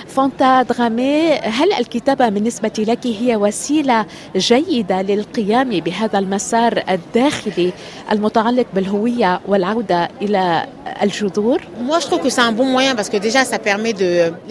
فونتا 0.07 0.61
دغامي 0.61 1.31
هل 1.33 1.73
الكتابة 1.73 2.29
بالنسبة 2.29 2.71
لك 2.77 3.07
هي 3.07 3.35
وسيلة 3.35 4.05
جيدة 4.37 5.01
للقيام 5.01 5.69
بهذا 5.79 6.19
المسار 6.19 6.83
الداخلي 6.89 7.73
المتعلق 8.11 8.65
بالهوية 8.73 9.41
والعودة 9.47 10.09
إلى 10.21 10.67
الجذور؟ 11.01 11.61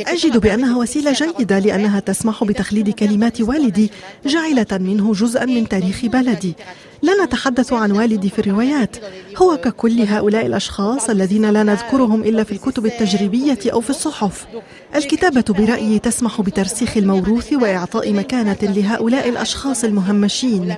أجد 0.07 0.37
بأنها 0.39 0.79
وسيلة 0.91 1.13
جيدة 1.13 1.59
لأنها 1.59 2.01
تسمح 2.01 2.45
بتخليد 2.45 2.91
كلمات 2.91 3.41
والدي 3.41 3.91
جعلة 4.27 4.67
منه 4.73 5.13
جزءا 5.13 5.45
من 5.45 5.69
تاريخ 5.69 6.05
بلدي. 6.05 6.55
لا 7.03 7.25
نتحدث 7.25 7.73
عن 7.73 7.93
والدي 7.93 8.31
في 8.31 8.39
الروايات. 8.39 8.97
هو 9.37 9.57
ككل 9.57 10.01
هؤلاء 10.01 10.47
الأشخاص 10.47 11.11
الذين 11.11 11.51
لا 11.51 11.63
نذكرهم 11.63 12.23
إلا 12.23 12.45
في 12.45 12.53
الكتب 12.53 12.87
التجريبية 12.87 13.59
أو 13.73 13.81
في 13.81 13.91
الصحف. 13.91 14.47
الكتابة 14.95 15.45
برأيي 15.49 15.99
تسمح 15.99 16.41
بترسيخ 16.41 16.97
الموروث 16.97 17.53
وإعطاء 17.53 18.13
مكانة 18.13 18.57
لهؤلاء 18.63 19.29
الأشخاص 19.29 19.85
المهمشين. 19.85 20.75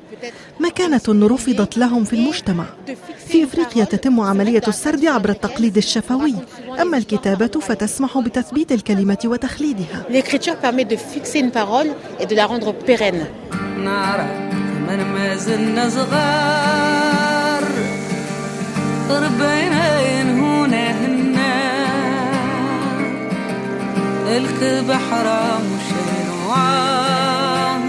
مكانة 0.61 1.01
رفضت 1.09 1.79
لهم 1.79 2.05
في 2.05 2.13
المجتمع. 2.13 2.65
في 3.29 3.45
إفريقيا 3.45 3.85
تتم 3.85 4.21
عملية 4.21 4.63
السرد 4.69 5.07
عبر 5.07 5.31
التقليد 5.31 5.77
الشفوي. 5.77 6.35
أما 6.81 6.97
الكتابة 6.97 7.61
فتسمح 7.61 8.19
بتثبيت 8.19 8.73
الكلمة 8.73 9.19
وتخليدها. 9.25 10.05
L'écriture 10.11 10.57
permet 10.63 10.85
الكذب 24.29 24.93
حرام 24.93 25.63
وشين 25.73 26.29
وعار 26.49 27.83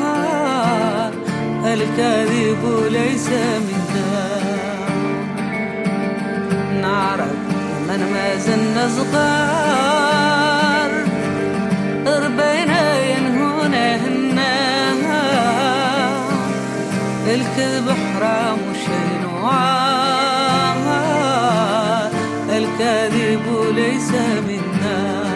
الكذب 1.73 2.63
ليس 2.91 3.29
منا 3.67 4.13
نعرف 6.81 7.37
من 7.89 7.99
ما 8.13 8.35
زلنا 8.37 8.89
صغار 8.97 10.91
ربينا 12.07 12.81
ينهونا 12.99 13.95
هنا 13.95 14.53
الكذب 17.33 17.87
حرام 17.89 18.57
وشين 18.71 19.23
الكذب 22.57 23.75
ليس 23.75 24.11
منا 24.47 25.32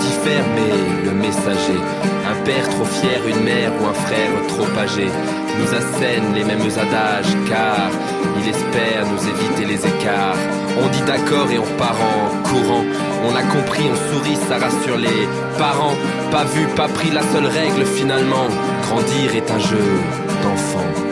Diffèrent, 0.00 0.48
mais 0.54 1.06
le 1.06 1.12
messager, 1.12 1.80
un 2.30 2.44
père 2.44 2.68
trop 2.68 2.84
fier, 2.84 3.20
une 3.26 3.42
mère 3.42 3.72
ou 3.80 3.86
un 3.86 3.92
frère 3.92 4.30
trop 4.48 4.68
âgé, 4.78 5.08
nous 5.58 5.74
assène 5.74 6.34
les 6.34 6.44
mêmes 6.44 6.70
adages, 6.84 7.34
car 7.48 7.90
il 8.40 8.48
espère 8.48 9.04
nous 9.12 9.22
éviter 9.28 9.64
les 9.64 9.80
écarts. 9.86 10.36
On 10.80 10.88
dit 10.88 11.02
d'accord 11.02 11.50
et 11.50 11.58
on 11.58 11.70
part 11.76 11.96
en 12.00 12.48
courant. 12.48 12.84
On 13.28 13.34
a 13.34 13.42
compris, 13.42 13.84
on 13.92 13.96
sourit, 14.12 14.38
ça 14.48 14.58
rassure 14.58 14.96
les 14.96 15.28
parents. 15.58 15.96
Pas 16.30 16.44
vu, 16.44 16.66
pas 16.76 16.88
pris, 16.88 17.10
la 17.10 17.22
seule 17.22 17.46
règle 17.46 17.84
finalement. 17.84 18.46
Grandir 18.82 19.34
est 19.34 19.50
un 19.50 19.58
jeu 19.58 19.88
d'enfant. 20.42 21.08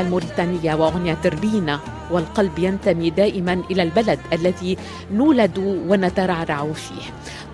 الموريتانية 0.00 0.74
وأغنية 0.74 1.18
ربينا 1.24 1.80
والقلب 2.10 2.58
ينتمي 2.58 3.10
دائما 3.10 3.62
إلى 3.70 3.82
البلد 3.82 4.18
الذي 4.32 4.76
نولد 5.12 5.58
ونترعرع 5.88 6.72
فيه. 6.72 7.02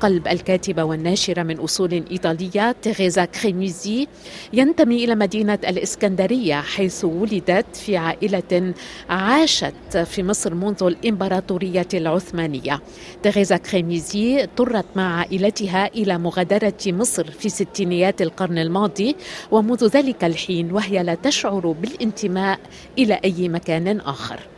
قلب 0.01 0.29
الكاتبة 0.29 0.85
والناشرة 0.85 1.43
من 1.43 1.59
أصول 1.59 2.05
إيطالية 2.11 2.73
تيريزا 2.83 3.25
كريميزي 3.25 4.07
ينتمي 4.53 5.05
إلى 5.05 5.15
مدينة 5.15 5.59
الإسكندرية 5.69 6.61
حيث 6.61 7.05
ولدت 7.05 7.77
في 7.77 7.97
عائلة 7.97 8.75
عاشت 9.09 9.97
في 9.97 10.23
مصر 10.23 10.55
منذ 10.55 10.83
الإمبراطورية 10.83 11.89
العثمانية. 11.95 12.81
تيريزا 13.23 13.57
كريميزي 13.57 14.43
اضطرت 14.43 14.87
مع 14.97 15.19
عائلتها 15.19 15.87
إلى 15.87 16.19
مغادرة 16.19 16.79
مصر 16.87 17.31
في 17.31 17.49
ستينيات 17.49 18.23
القرن 18.23 18.59
الماضي 18.59 19.17
ومنذ 19.51 19.87
ذلك 19.87 20.25
الحين 20.25 20.73
وهي 20.73 21.03
لا 21.03 21.15
تشعر 21.15 21.75
بالانتماء 21.81 22.59
إلى 22.99 23.21
أي 23.25 23.49
مكان 23.49 24.01
آخر. 24.01 24.56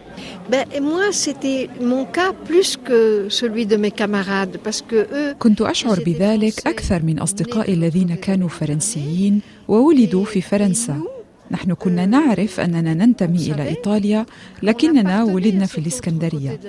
Ben, 0.50 0.64
moi, 0.80 1.12
c'était 1.12 1.68
mon 1.80 2.04
cas 2.16 2.32
plus 2.48 2.76
que 2.76 3.28
celui 3.28 3.66
de 3.66 3.76
mes 3.76 3.90
camarades, 3.90 4.58
parce 4.64 4.82
que 4.82 4.96
eux, 5.12 5.34
كنت 5.38 5.60
أشعر 5.60 6.00
بذلك 6.06 6.66
أكثر 6.66 7.02
من 7.02 7.18
أصدقائي 7.18 7.74
الذين 7.74 8.14
كانوا 8.14 8.48
فرنسيين 8.48 9.40
وولدوا 9.68 10.24
في 10.24 10.40
فرنسا 10.40 11.17
نحن 11.50 11.74
كنا 11.74 12.06
نعرف 12.06 12.60
أننا 12.60 12.94
ننتمي 12.94 13.52
إلى 13.52 13.68
إيطاليا 13.68 14.26
لكننا 14.62 15.24
ولدنا 15.24 15.66
في 15.66 15.78
الإسكندرية. 15.78 16.60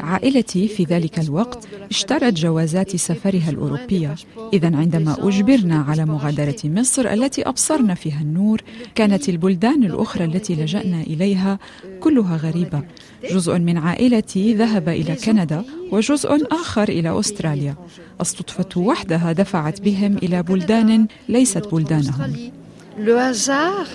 عائلتي 0.00 0.68
في 0.68 0.84
ذلك 0.84 1.18
الوقت 1.18 1.68
اشترت 1.90 2.32
جوازات 2.32 2.96
سفرها 2.96 3.50
الأوروبية. 3.50 4.14
إذا 4.52 4.76
عندما 4.76 5.28
أجبرنا 5.28 5.78
على 5.88 6.04
مغادرة 6.04 6.56
مصر 6.64 7.12
التي 7.12 7.48
أبصرنا 7.48 7.94
فيها 7.94 8.20
النور 8.20 8.62
كانت 8.94 9.28
البلدان 9.28 9.84
الأخرى 9.84 10.24
التي 10.24 10.54
لجأنا 10.54 11.00
إليها 11.00 11.58
كلها 12.00 12.36
غريبة. 12.36 12.82
جزء 13.30 13.58
من 13.58 13.78
عائلتي 13.78 14.54
ذهب 14.54 14.88
إلى 14.88 15.14
كندا 15.14 15.64
وجزء 15.92 16.46
آخر 16.52 16.88
إلى 16.88 17.20
أستراليا. 17.20 17.74
الصدفة 18.20 18.80
وحدها 18.80 19.32
دفعت 19.32 19.80
بهم 19.80 20.16
إلى 20.16 20.42
بلدان 20.42 21.06
ليست 21.28 21.66
بلدانهم. 21.72 22.57
Le 22.98 23.16
hasard 23.18 23.86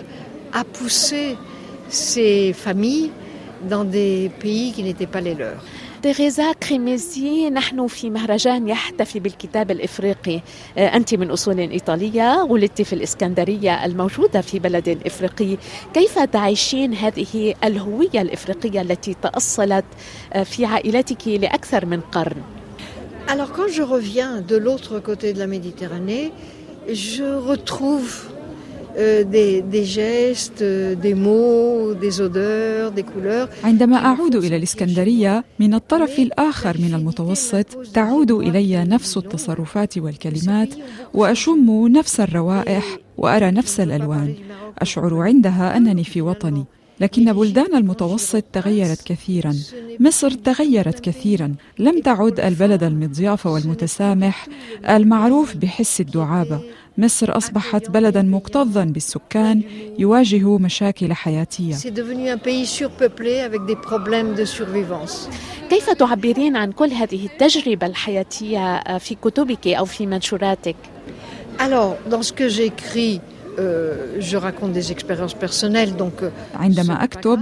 a 0.54 0.63
poussé 0.63 1.38
ces 1.89 2.54
familles 2.54 3.12
dans 3.70 3.84
des 3.84 4.32
pays 4.39 4.72
qui 4.72 4.84
n'étaient 4.84 5.08
pas 5.08 5.22
les 5.22 5.36
leurs. 5.36 5.63
تيريزا 6.04 6.52
كريميزي 6.52 7.50
نحن 7.50 7.88
في 7.88 8.10
مهرجان 8.10 8.68
يحتفي 8.68 9.20
بالكتاب 9.20 9.72
الإفريقي. 9.72 10.42
آه، 10.78 10.96
أنت 10.96 11.16
من 11.16 11.32
أصول 11.32 11.60
إيطالية 11.60 12.44
ولدت 12.50 12.82
في 12.82 12.94
الإسكندرية 12.94 13.86
الموجودة 13.86 14.42
في 14.42 14.60
بلد 14.60 15.00
إفريقي. 15.06 15.58
كيف 15.94 16.20
تعيشين 16.20 16.94
هذه 16.94 17.56
الهوية 17.63 18.22
الإفريقية 18.22 18.82
التي 18.82 19.16
تأصلت 19.22 19.86
آه، 20.34 20.44
في 20.44 20.66
عائلتك 20.66 21.28
لأكثر 21.28 21.86
من 21.86 22.02
قرن؟ 22.02 22.42
Alors 23.28 23.54
quand 23.54 23.70
je 23.70 23.82
reviens 23.82 24.42
de 24.42 24.58
l'autre 24.58 25.00
côté 25.00 25.32
de 25.32 25.39
la 25.39 25.48
Méditerranée, 25.48 26.34
je 26.89 27.24
retrouve 27.24 28.33
des, 28.98 29.62
des 29.62 29.86
gestes, 29.86 30.62
euh, 30.62 30.96
des 30.96 31.16
mots, 31.16 31.94
des 31.94 32.22
odeurs, 32.22 32.92
des 32.92 33.04
couleurs. 33.04 33.50
عندما 33.64 33.98
أعود 33.98 34.36
إلى 34.36 34.56
الإسكندرية 34.58 35.44
من 35.60 35.74
الطرف 35.74 36.20
الآخر 36.20 36.78
من 36.78 36.94
المتوسط 36.94 37.66
تعود 37.94 38.32
إلي 38.32 38.84
نفس 38.84 39.18
التصرفات 39.18 39.98
والكلمات 39.98 40.70
وأشم 41.14 41.88
نفس 41.88 42.20
الروائح 42.20 42.98
وأرى 43.18 43.52
نفس 43.52 43.80
الألوان. 43.80 44.36
أشعر 44.80 45.22
عندها 45.22 45.78
أنني 45.78 46.04
في 46.04 46.22
وطني 46.22 46.66
لكن 47.00 47.34
بلدان 47.34 47.76
المتوسط 47.76 48.44
تغيرت 48.54 49.02
كثيرا. 49.02 49.54
مصر 50.00 50.32
تغيرت 50.32 51.00
كثيرا. 51.00 51.56
لم 51.80 52.02
تعد 52.02 52.39
البلد 52.39 52.84
المضياف 52.84 53.46
والمتسامح 53.46 54.48
المعروف 54.89 55.56
بحس 55.58 56.02
الدعابة. 56.02 56.60
مصر 56.98 57.38
أصبحت 57.38 57.89
بلدا 57.89 58.22
مكتظا 58.22 58.84
بالسكان 58.84 59.62
يواجه 60.00 60.58
مشاكل 60.58 61.14
حياتية. 61.14 61.74
كيف 65.70 65.89
تعبرين 65.89 66.56
عن 66.56 66.72
كل 66.72 66.91
هذه 66.91 67.26
التجربة 67.26 67.88
الحياتية 67.88 68.98
في 68.98 69.16
كتبك 69.16 69.68
أو 69.68 69.86
في 69.86 70.06
منشوراتك؟ 70.06 70.76
عندما 76.56 77.04
أكتب 77.04 77.39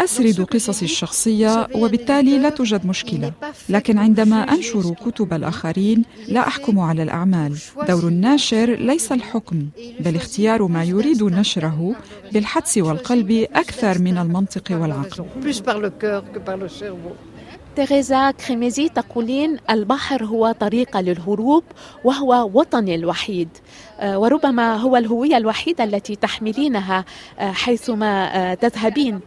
أسرد 0.00 0.40
قصصي 0.40 0.84
الشخصية 0.84 1.68
وبالتالي 1.74 2.38
لا 2.38 2.48
توجد 2.48 2.86
مشكلة. 2.86 3.32
لكن 3.68 3.98
عندما 3.98 4.42
أنشر 4.42 4.94
كتب 4.94 5.32
الآخرين 5.32 6.04
لا 6.28 6.48
أحكم 6.48 6.78
على 6.78 7.02
الأعمال. 7.02 7.58
دور 7.88 8.08
الناشر 8.08 8.74
ليس 8.74 9.12
الحكم 9.12 9.66
بل 10.00 10.16
اختيار 10.16 10.62
ما 10.66 10.84
يريد 10.84 11.22
نشره 11.22 11.94
بالحدس 12.32 12.78
والقلب 12.78 13.46
أكثر 13.54 13.98
من 13.98 14.18
المنطق 14.18 14.64
والعقل. 14.70 15.24
تيريزا 17.76 18.30
كريميزي 18.30 18.88
تقولين 18.88 19.56
البحر 19.70 20.24
هو 20.24 20.52
طريقة 20.52 21.00
للهروب 21.00 21.64
وهو 22.04 22.50
وطني 22.54 22.94
الوحيد. 22.94 23.48
آه، 24.00 24.18
وربما 24.18 24.76
هو 24.76 24.96
الهوية 24.96 25.36
الوحيدة 25.36 25.84
التي 25.84 26.16
تحملينها 26.16 27.04
آه، 27.38 27.52
حيثما 27.52 28.36
آه، 28.36 28.54
تذهبين. 28.54 29.20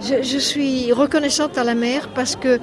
Je, 0.00 0.22
je 0.22 0.38
suis 0.38 0.92
reconnaissante 0.92 1.58
à 1.58 1.64
la 1.64 1.74
mer 1.74 2.08
parce 2.14 2.36
que 2.36 2.60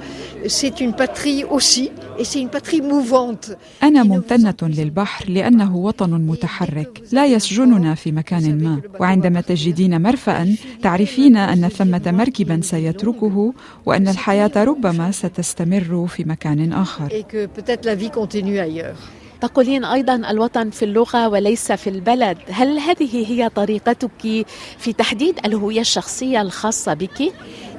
c'est 0.48 0.80
une 0.80 0.94
patrie 0.94 1.44
aussi, 1.44 1.90
et 2.18 2.24
c'est 2.24 2.40
une 2.40 2.48
patrie 2.48 2.80
mouvante. 2.80 3.50
أنا 3.82 4.02
ممتنة 4.02 4.54
للبحر 4.62 5.30
لأنه 5.30 5.76
وطن 5.76 6.10
متحرك 6.10 7.02
لا 7.12 7.26
يسجننا 7.26 7.94
في 7.94 8.12
مكان 8.12 8.58
ما 8.64 8.80
وعندما 9.00 9.40
تجدين 9.40 10.02
مرفأ 10.02 10.54
تعرفين 10.82 11.36
أن 11.36 11.68
ثمة 11.68 12.02
مركبا 12.06 12.60
سيتركه 12.62 13.52
وأن 13.86 14.08
الحياة 14.08 14.52
ربما 14.64 15.10
ستستمر 15.10 16.06
في 16.06 16.24
مكان 16.24 16.72
آخر 16.72 17.08
Et 17.10 17.22
que 17.24 17.46
peut-être 17.46 17.84
la 17.84 17.94
vie 17.94 18.10
continue 18.10 18.58
ailleurs. 18.58 18.96
تقولين 19.40 19.84
أيضا 19.84 20.14
الوطن 20.14 20.70
في 20.70 20.84
اللغة 20.84 21.28
وليس 21.28 21.72
في 21.72 21.90
البلد 21.90 22.38
هل 22.50 22.78
هذه 22.78 23.32
هي 23.32 23.48
طريقتك 23.48 24.46
في 24.78 24.92
تحديد 24.98 25.38
الهوية 25.44 25.80
الشخصية 25.80 26.42
الخاصة 26.42 26.94
بك؟ 26.94 27.32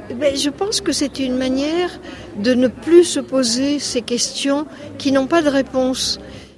Ben, 0.10 0.36
je 0.38 0.50
pense 0.50 0.80
que 0.80 0.94
c'est 0.94 1.20
une 1.20 1.36
manière 1.36 1.92
de 2.38 2.54
ne 2.54 2.70
plus 2.70 3.04
se 3.04 3.20
poser 3.20 3.78
ces 3.80 4.02
questions 4.02 4.66
qui 4.98 5.12
n'ont 5.12 5.28
pas 5.28 5.42
de 5.42 5.50
réponse. 5.50 6.18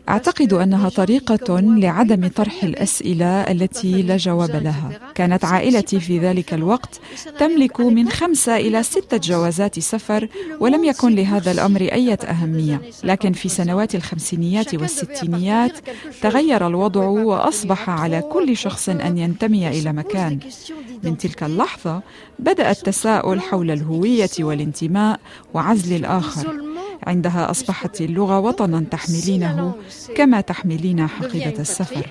أعتقد 0.10 0.54
أنها 0.54 0.90
طريقة 0.90 1.60
لعدم 1.60 2.28
طرح 2.28 2.64
الأسئلة 2.64 3.26
التي 3.26 4.02
لا 4.02 4.18
جواب 4.18 4.56
لها. 4.56 4.90
كانت 5.16 5.46
عائلتي 5.46 6.00
في 6.00 6.20
ذلك 6.20 6.54
الوقت 6.54 7.00
تملك 7.40 7.80
من 7.80 8.10
خمسة 8.10 8.58
إلى 8.58 8.84
ستة 8.84 9.18
جوازات 9.18 9.80
سفر 9.80 10.28
ولم 10.60 10.84
يكن 10.84 11.16
لهذا 11.16 11.52
الأمر 11.52 11.82
أي 11.82 12.14
أهمية. 12.14 12.82
لكن 13.04 13.34
في 13.34 13.50
سنوات 13.50 13.96
الخمسينيات 13.96 14.76
والستينيات 14.76 15.72
تغير 16.22 16.68
الوضع 16.68 17.06
وأصبح 17.06 17.90
على 17.90 18.22
كل 18.22 18.58
شخص 18.58 18.90
أن 18.90 19.18
ينتمي 19.18 19.68
إلى 19.68 19.94
مكان. 19.94 20.40
من 21.04 21.18
تلك 21.18 21.44
اللحظة 21.44 22.02
بدأ 22.40 22.72
التساؤل 22.72 23.42
حول 23.42 23.72
الهوية 23.72 24.30
والانتماء 24.40 25.20
وعزل 25.54 25.96
الآخر. 25.96 26.69
عندها 27.04 27.52
أصبحت 27.52 28.02
اللغة 28.02 28.40
وطنا 28.40 28.84
تحملينه 28.92 29.74
كما 30.16 30.42
تحملين 30.42 31.08
حقيبة 31.08 31.60
السفر. 31.60 32.06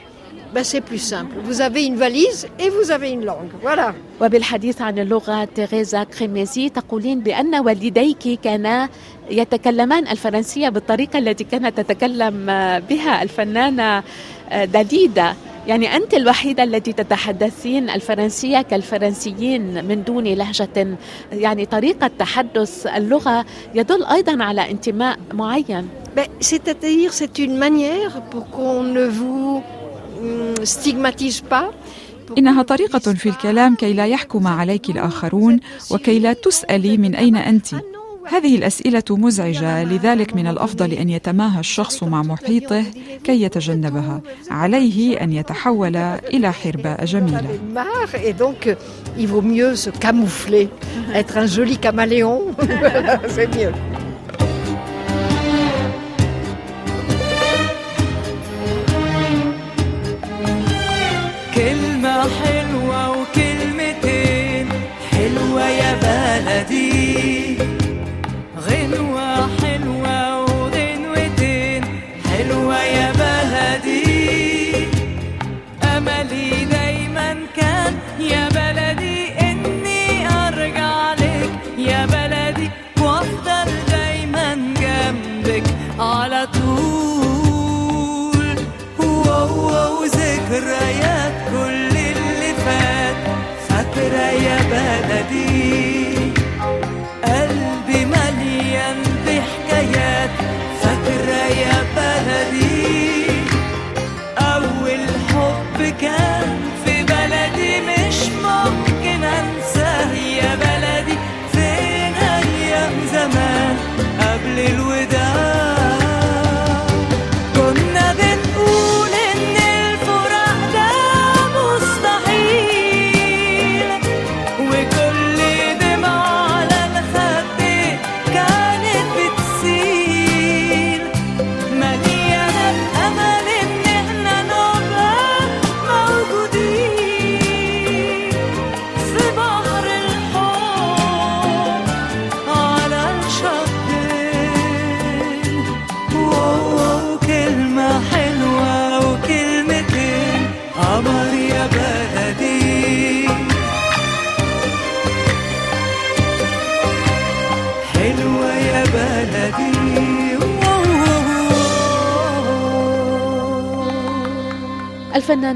وبالحديث 4.20 4.82
عن 4.82 4.98
اللغة 4.98 5.44
تيريزا 5.44 6.04
كريميزي 6.04 6.68
تقولين 6.68 7.20
بأن 7.20 7.54
والديك 7.54 8.40
كانا 8.44 8.88
يتكلمان 9.30 10.08
الفرنسية 10.08 10.68
بالطريقة 10.68 11.18
التي 11.18 11.44
كانت 11.44 11.80
تتكلم 11.80 12.46
بها 12.88 13.22
الفنانة 13.22 14.02
داليدا. 14.52 15.34
يعني 15.68 15.96
أنت 15.96 16.14
الوحيدة 16.14 16.62
التي 16.62 16.92
تتحدثين 16.92 17.90
الفرنسية 17.90 18.62
كالفرنسيين 18.62 19.84
من 19.84 20.04
دون 20.04 20.24
لهجة 20.24 20.96
يعني 21.32 21.66
طريقة 21.66 22.10
تحدث 22.18 22.86
اللغة 22.86 23.44
يدل 23.74 24.04
أيضا 24.04 24.44
على 24.44 24.70
انتماء 24.70 25.18
معين 25.32 25.88
c'est-à-dire, 26.40 27.12
c'est 27.12 27.38
une 27.38 27.56
manière 27.56 28.12
pour 28.30 28.44
qu'on 28.50 28.82
ne 28.82 29.04
vous 29.18 29.62
stigmatise 30.64 31.40
pas. 31.40 31.70
إنها 32.38 32.62
طريقة 32.62 32.98
في 32.98 33.28
الكلام 33.28 33.74
كي 33.74 33.92
لا 33.92 34.06
يحكم 34.06 34.46
عليك 34.46 34.90
الآخرون 34.90 35.60
وكي 35.90 36.18
لا 36.18 36.32
تسألي 36.32 36.96
من 36.96 37.14
أين 37.14 37.36
أنت 37.36 37.66
هذه 38.30 38.56
الأسئلة 38.56 39.02
مزعجة. 39.10 39.84
لذلك 39.84 40.36
من 40.36 40.46
الأفضل 40.46 40.92
أن 40.92 41.08
يتماهى 41.08 41.60
الشخص 41.60 42.02
مع 42.02 42.22
محيطه 42.22 42.84
كي 43.24 43.42
يتجنبها. 43.42 44.20
عليه 44.50 45.22
أن 45.22 45.32
يتحول 45.32 45.96
إلى 45.96 46.52
حرباء 46.52 47.04
جميلة. 47.04 47.58
Euh. 47.76 47.94
كلمة 61.58 62.28
حلوة 62.28 63.10
وكلمتين 63.10 64.68
حلوة 65.10 65.68
يا 65.68 65.92
بلدي. 66.02 67.47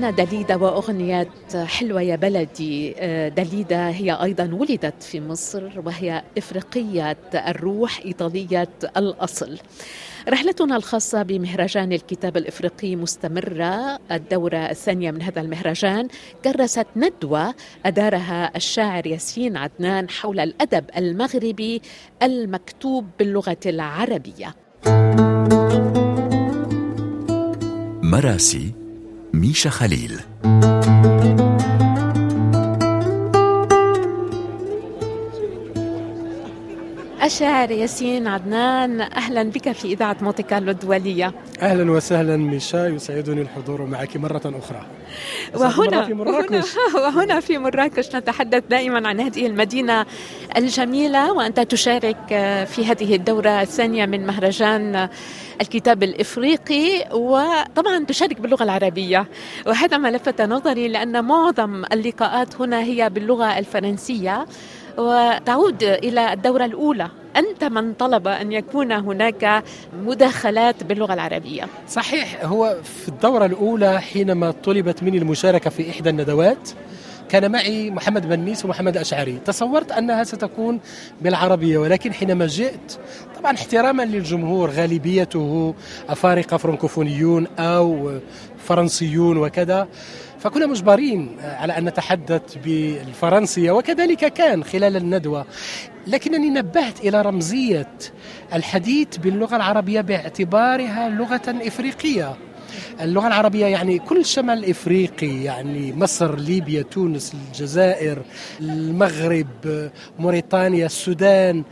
الفنانة 0.03 0.31
داليدا 0.31 0.57
وأغنية 0.57 1.29
حلوة 1.55 2.03
يا 2.03 2.17
بلدي. 2.17 2.95
آه، 2.99 3.29
داليدا 3.29 3.89
هي 3.89 4.13
أيضا 4.23 4.51
ولدت 4.53 5.03
في 5.03 5.21
مصر 5.21 5.81
وهي 5.85 6.23
إفريقية 6.39 7.17
الروح 7.35 8.01
إيطالية 8.05 8.69
الأصل. 8.97 9.59
رحلتنا 10.29 10.77
الخاصة 10.77 11.23
بمهرجان 11.23 11.93
الكتاب 11.93 12.37
الإفريقي 12.37 12.97
مستمرة. 12.97 13.99
الدورة 14.13 14.57
الثانية 14.57 15.11
من 15.11 15.23
هذا 15.23 15.41
المهرجان 15.41 16.09
كرست 16.45 16.87
ندوة 16.97 17.55
أدارها 17.87 18.57
الشاعر 18.57 19.07
ياسين 19.07 19.57
عدنان 19.57 20.11
حول 20.11 20.41
الأدب 20.41 20.85
المغربي 20.97 21.83
المكتوب 22.23 23.07
باللغة 23.19 23.61
العربية. 23.67 24.55
مراسي 28.03 28.82
ميشا 29.33 29.71
خليل 29.71 30.21
الشاعر 37.23 37.71
ياسين 37.71 38.27
عدنان 38.27 39.01
أهلا 39.01 39.43
بك 39.43 39.73
في 39.73 39.93
إذاعة 39.93 40.17
مونتي 40.23 40.43
كارلو 40.43 40.71
الدولية. 40.71 41.33
أهلا 41.61 41.91
وسهلا 41.91 42.37
ميشا 42.37 42.87
يسعدني 42.87 43.43
الحضور 43.43 43.83
معك 43.83 44.17
مرة 44.17 44.41
أخرى. 44.45 44.87
وهنا 45.55 46.05
في 46.05 46.15
مراكش. 46.15 46.77
وهنا, 46.77 47.07
وهنا 47.07 47.41
في 47.41 47.59
مراكش 47.59 48.17
نتحدث 48.17 48.63
دائما 48.71 49.09
عن 49.09 49.21
هذه 49.21 49.47
المدينة 49.47 50.07
الجميلة 50.57 51.33
وأنت 51.33 51.61
تشارك 51.61 52.27
في 52.67 52.87
هذه 52.87 53.15
الدورة 53.15 53.63
الثانية 53.63 54.07
من 54.07 54.27
مهرجان 54.27 55.09
الكتاب 55.61 56.03
الإفريقي 56.03 57.09
وطبعا 57.13 58.05
تشارك 58.05 58.41
باللغة 58.41 58.63
العربية. 58.63 59.27
وهذا 59.67 59.97
ما 59.97 60.11
لفت 60.11 60.41
نظري 60.41 60.89
لأن 60.89 61.25
معظم 61.25 61.85
اللقاءات 61.93 62.61
هنا 62.61 62.83
هي 62.83 63.11
باللغة 63.11 63.59
الفرنسية. 63.59 64.47
وتعود 64.99 65.83
إلى 65.83 66.33
الدورة 66.33 66.65
الأولى. 66.65 67.09
أنت 67.37 67.65
من 67.65 67.93
طلب 67.93 68.29
أن 68.29 68.53
يكون 68.53 68.93
هناك 68.93 69.65
مداخلات 70.05 70.85
باللغة 70.85 71.15
العربية. 71.15 71.67
صحيح 71.89 72.45
هو 72.45 72.77
في 72.85 73.09
الدورة 73.09 73.47
الأولى 73.47 74.01
حينما 74.01 74.51
طلبت 74.51 75.03
مني 75.03 75.19
المشاركة 75.19 75.71
في 75.71 75.91
إحدى 75.91 76.11
الندوات 76.11 76.71
كان 77.29 77.53
معي 77.53 77.91
محمد 77.91 78.29
بنيس 78.29 78.65
ومحمد 78.65 78.97
أشعري. 78.97 79.39
تصورت 79.45 79.93
أنها 79.93 80.25
ستكون 80.25 80.81
بالعربية 81.21 81.79
ولكن 81.79 82.13
حينما 82.13 82.47
جئت 82.47 82.99
طبعا 83.39 83.55
احتراما 83.55 84.03
للجمهور 84.03 84.71
غالبيته 84.71 85.75
أفارقة 86.09 86.57
فرنكوفونيون 86.57 87.47
أو 87.59 88.13
فرنسيون 88.59 89.37
وكذا 89.37 89.89
فكنا 90.43 90.67
مجبرين 90.67 91.37
على 91.41 91.79
أن 91.79 91.85
نتحدث 91.85 92.57
بالفرنسية 92.65 93.71
وكذلك 93.71 94.33
كان 94.33 94.65
خلال 94.65 94.97
الندوة. 94.97 95.47
لكنني 96.07 96.51
نبهت 96.51 97.01
إلى 97.01 97.23
رمزية 97.23 97.93
الحديث 98.55 99.17
باللغة 99.17 99.57
العربية 99.57 100.01
باعتبارها 100.01 101.09
لغة 101.09 101.43
إفريقية. 101.47 102.37
اللغة 103.01 103.27
العربية 103.27 103.67
يعني 103.67 103.99
كل 103.99 104.25
شمال 104.25 104.71
إفريقي 104.71 105.45
يعني 105.45 105.93
مصر 105.93 106.39
ليبيا 106.39 106.83
تونس 106.83 107.35
الجزائر 107.35 108.23
المغرب 108.61 109.91
موريتانيا 110.19 110.87
السودان. 110.87 111.65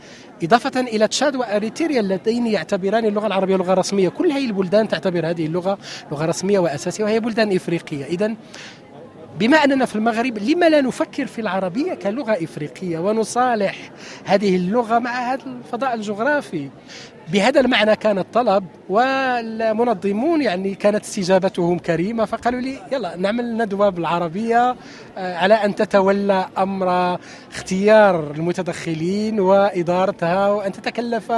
إضافة 0.43 0.79
إلى 0.79 1.07
تشاد 1.07 1.35
وأريتريا 1.35 1.99
اللتين 1.99 2.47
يعتبران 2.47 3.05
اللغة 3.05 3.27
العربية 3.27 3.55
لغة 3.55 3.73
رسمية. 3.73 4.09
كل 4.09 4.31
هذه 4.31 4.45
البلدان 4.45 4.87
تعتبر 4.87 5.29
هذه 5.29 5.45
اللغة 5.45 5.77
لغة 6.11 6.25
رسمية 6.25 6.59
وأساسية 6.59 7.03
وهي 7.03 7.19
بلدان 7.19 7.55
إفريقية. 7.55 8.05
إذا 8.05 8.35
بما 9.39 9.57
أننا 9.57 9.85
في 9.85 9.95
المغرب 9.95 10.37
لما 10.37 10.69
لا 10.69 10.81
نفكر 10.81 11.27
في 11.27 11.41
العربية 11.41 11.93
كلغة 11.93 12.31
إفريقية 12.31 12.99
ونصالح 12.99 13.91
هذه 14.25 14.55
اللغة 14.55 14.99
مع 14.99 15.33
هذا 15.33 15.43
الفضاء 15.45 15.93
الجغرافي؟ 15.93 16.69
بهذا 17.31 17.59
المعنى 17.59 17.95
كان 17.95 18.19
الطلب 18.19 18.65
والمنظمون 18.89 20.41
يعني 20.41 20.75
كانت 20.75 21.03
استجابتهم 21.03 21.79
كريمة 21.79 22.25
فقالوا 22.25 22.59
لي 22.59 22.79
يلا 22.91 23.15
نعمل 23.15 23.57
ندوة 23.57 23.89
بالعربية 23.89 24.75
على 25.17 25.53
أن 25.53 25.75
تتولى 25.75 26.47
أمر 26.57 27.19
اختيار 27.51 28.31
المتدخلين 28.31 29.39
وإدارتها 29.39 30.49
وأن 30.49 30.71
تتكلف 30.71 31.31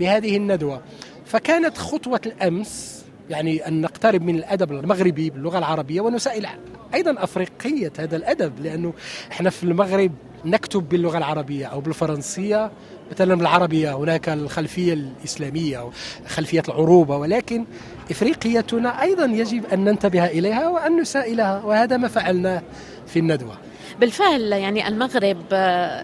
بهذه 0.00 0.36
الندوة. 0.36 0.82
فكانت 1.24 1.78
خطوة 1.78 2.20
الأمس 2.26 2.95
يعني 3.30 3.68
أن 3.68 3.80
نقترب 3.80 4.22
من 4.22 4.34
الأدب 4.34 4.72
المغربي 4.72 5.30
باللغة 5.30 5.58
العربية 5.58 6.00
ونسائل 6.00 6.46
أيضا 6.94 7.14
أفريقية 7.18 7.92
هذا 7.98 8.16
الأدب 8.16 8.60
لأنه 8.60 8.92
إحنا 9.32 9.50
في 9.50 9.64
المغرب 9.64 10.12
نكتب 10.44 10.88
باللغة 10.88 11.18
العربية 11.18 11.66
أو 11.66 11.80
بالفرنسية. 11.80 12.70
مثلا 13.10 13.34
بالعربية 13.34 13.96
هناك 13.96 14.28
الخلفية 14.28 14.92
الإسلامية 14.92 15.78
أو 15.80 15.90
خلفية 16.26 16.62
العروبة 16.68 17.16
ولكن 17.16 17.64
إفريقيتنا 18.10 19.02
أيضا 19.02 19.24
يجب 19.24 19.64
أن 19.72 19.84
ننتبه 19.84 20.26
إليها 20.26 20.68
وأن 20.68 21.00
نسائلها 21.00 21.62
وهذا 21.64 21.96
ما 21.96 22.08
فعلناه 22.08 22.62
في 23.06 23.18
الندوة. 23.18 23.58
بالفعل 24.00 24.52
يعني 24.52 24.88
المغرب 24.88 25.44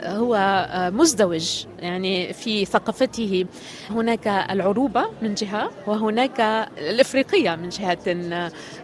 هو 0.07 0.67
مزدوج 0.93 1.65
يعني 1.79 2.33
في 2.33 2.65
ثقافته. 2.65 3.47
هناك 3.91 4.29
العروبة 4.29 5.05
من 5.23 5.35
جهة 5.35 5.71
وهناك 5.87 6.41
الإفريقية 6.79 7.55
من 7.55 7.69
جهة 7.69 7.99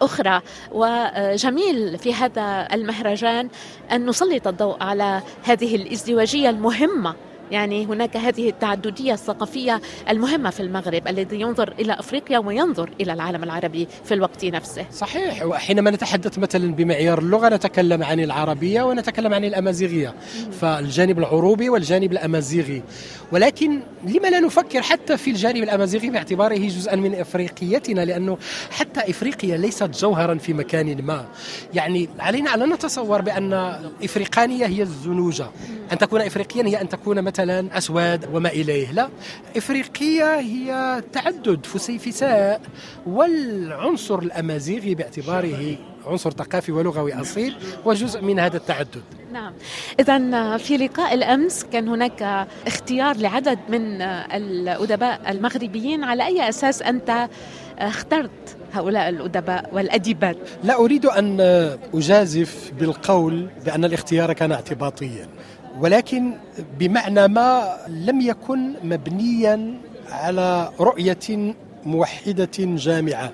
أخرى. 0.02 0.40
وجميل 0.72 1.98
في 1.98 2.14
هذا 2.14 2.68
المهرجان 2.72 3.48
أن 3.92 4.06
نسلط 4.06 4.46
الضوء 4.48 4.82
على 4.82 5.22
هذه 5.42 5.76
الإزدواجية 5.76 6.50
المهمة 6.50 7.14
يعني 7.50 7.86
هناك 7.86 8.16
هذه 8.16 8.48
التعددية 8.48 9.12
الثقافية 9.12 9.80
المهمة 10.08 10.50
في 10.50 10.60
المغرب 10.60 11.08
الذي 11.08 11.40
ينظر 11.40 11.74
إلى 11.78 11.92
أفريقيا 11.92 12.38
وينظر 12.38 12.90
إلى 13.00 13.12
العالم 13.12 13.44
العربي 13.44 13.88
في 14.04 14.14
الوقت 14.14 14.44
نفسه. 14.44 14.86
صحيح 14.92 15.42
وحينما 15.46 15.90
نتحدث 15.90 16.38
مثلا 16.38 16.74
بمعيار 16.74 17.18
اللغة 17.18 17.48
نتكلم 17.48 18.02
عن 18.02 18.20
العربية 18.20 18.82
ونتكلم 18.82 19.34
عن 19.34 19.44
الأمازيغية 19.44 20.14
فالجانب 20.60 21.18
العروبي 21.18 21.68
والجانب 21.68 22.12
الأمازيغي. 22.12 22.82
ولكن 23.32 23.80
لما 24.04 24.28
لا 24.28 24.40
نفكر 24.40 24.82
حتى 24.82 25.16
في 25.16 25.30
الجانب 25.30 25.62
الأمازيغي 25.62 26.10
باعتباره 26.10 26.54
جزءا 26.56 26.96
من 26.96 27.14
إفريقيتنا 27.14 28.04
لأنه 28.04 28.38
حتى 28.70 29.10
إفريقيا 29.10 29.56
ليست 29.56 29.90
جوهرا 30.00 30.34
في 30.34 30.52
مكان 30.52 31.02
ما. 31.02 31.26
يعني 31.74 32.08
علينا 32.18 32.54
أن 32.54 32.72
نتصور 32.72 33.22
بأن 33.22 33.52
إفريقانية 34.04 34.66
هي 34.66 34.82
الزنوجة. 34.82 35.46
أن 35.92 35.98
تكون 35.98 36.20
إفريقيا 36.20 36.62
هي 36.66 36.80
أن 36.80 36.88
تكون 36.88 37.22
مثلا 37.22 37.37
أسود 37.40 38.28
وما 38.32 38.48
إليه 38.48 38.92
لا. 38.92 39.08
إفريقية 39.56 40.40
هي 40.40 41.02
تعدد 41.12 41.66
فسيفساء 41.66 42.60
والعنصر 43.06 44.18
الأمازيغي 44.18 44.94
باعتباره 44.94 45.76
عنصر 46.06 46.30
ثقافي 46.30 46.72
ولغوي 46.72 47.14
أصيل 47.14 47.56
وجزء 47.84 48.22
من 48.22 48.38
هذا 48.38 48.56
التعدد. 48.56 49.02
نعم. 49.32 49.52
إذا 50.00 50.56
في 50.56 50.76
لقاء 50.76 51.14
الأمس 51.14 51.64
كان 51.72 51.88
هناك 51.88 52.46
اختيار 52.66 53.16
لعدد 53.16 53.58
من 53.68 54.02
الأدباء 54.02 55.30
المغربيين. 55.30 56.04
على 56.04 56.26
أي 56.26 56.48
أساس 56.48 56.82
أنت 56.82 57.28
اخترت 57.78 58.30
هؤلاء 58.72 59.08
الأدباء 59.08 59.70
والأديبات؟ 59.72 60.36
لا 60.64 60.74
أريد 60.74 61.06
أن 61.06 61.40
أجازف 61.94 62.72
بالقول 62.80 63.48
بأن 63.64 63.84
الاختيار 63.84 64.32
كان 64.32 64.52
اعتباطيا. 64.52 65.28
ولكن 65.80 66.32
بمعنى 66.78 67.28
ما 67.28 67.76
لم 67.88 68.20
يكن 68.20 68.72
مبنيا 68.84 69.74
على 70.10 70.70
رؤية 70.80 71.54
موحدة 71.86 72.50
جامعة. 72.58 73.32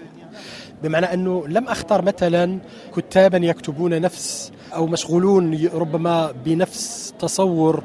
بمعنى 0.82 1.14
أنه 1.14 1.49
لم 1.49 1.68
أختار 1.68 2.03
مثلا 2.03 2.59
كتابا 2.97 3.38
يكتبون 3.38 4.01
نفس 4.01 4.53
أو 4.74 4.86
مشغولون 4.86 5.68
ربما 5.74 6.32
بنفس 6.45 7.14
تصور 7.18 7.82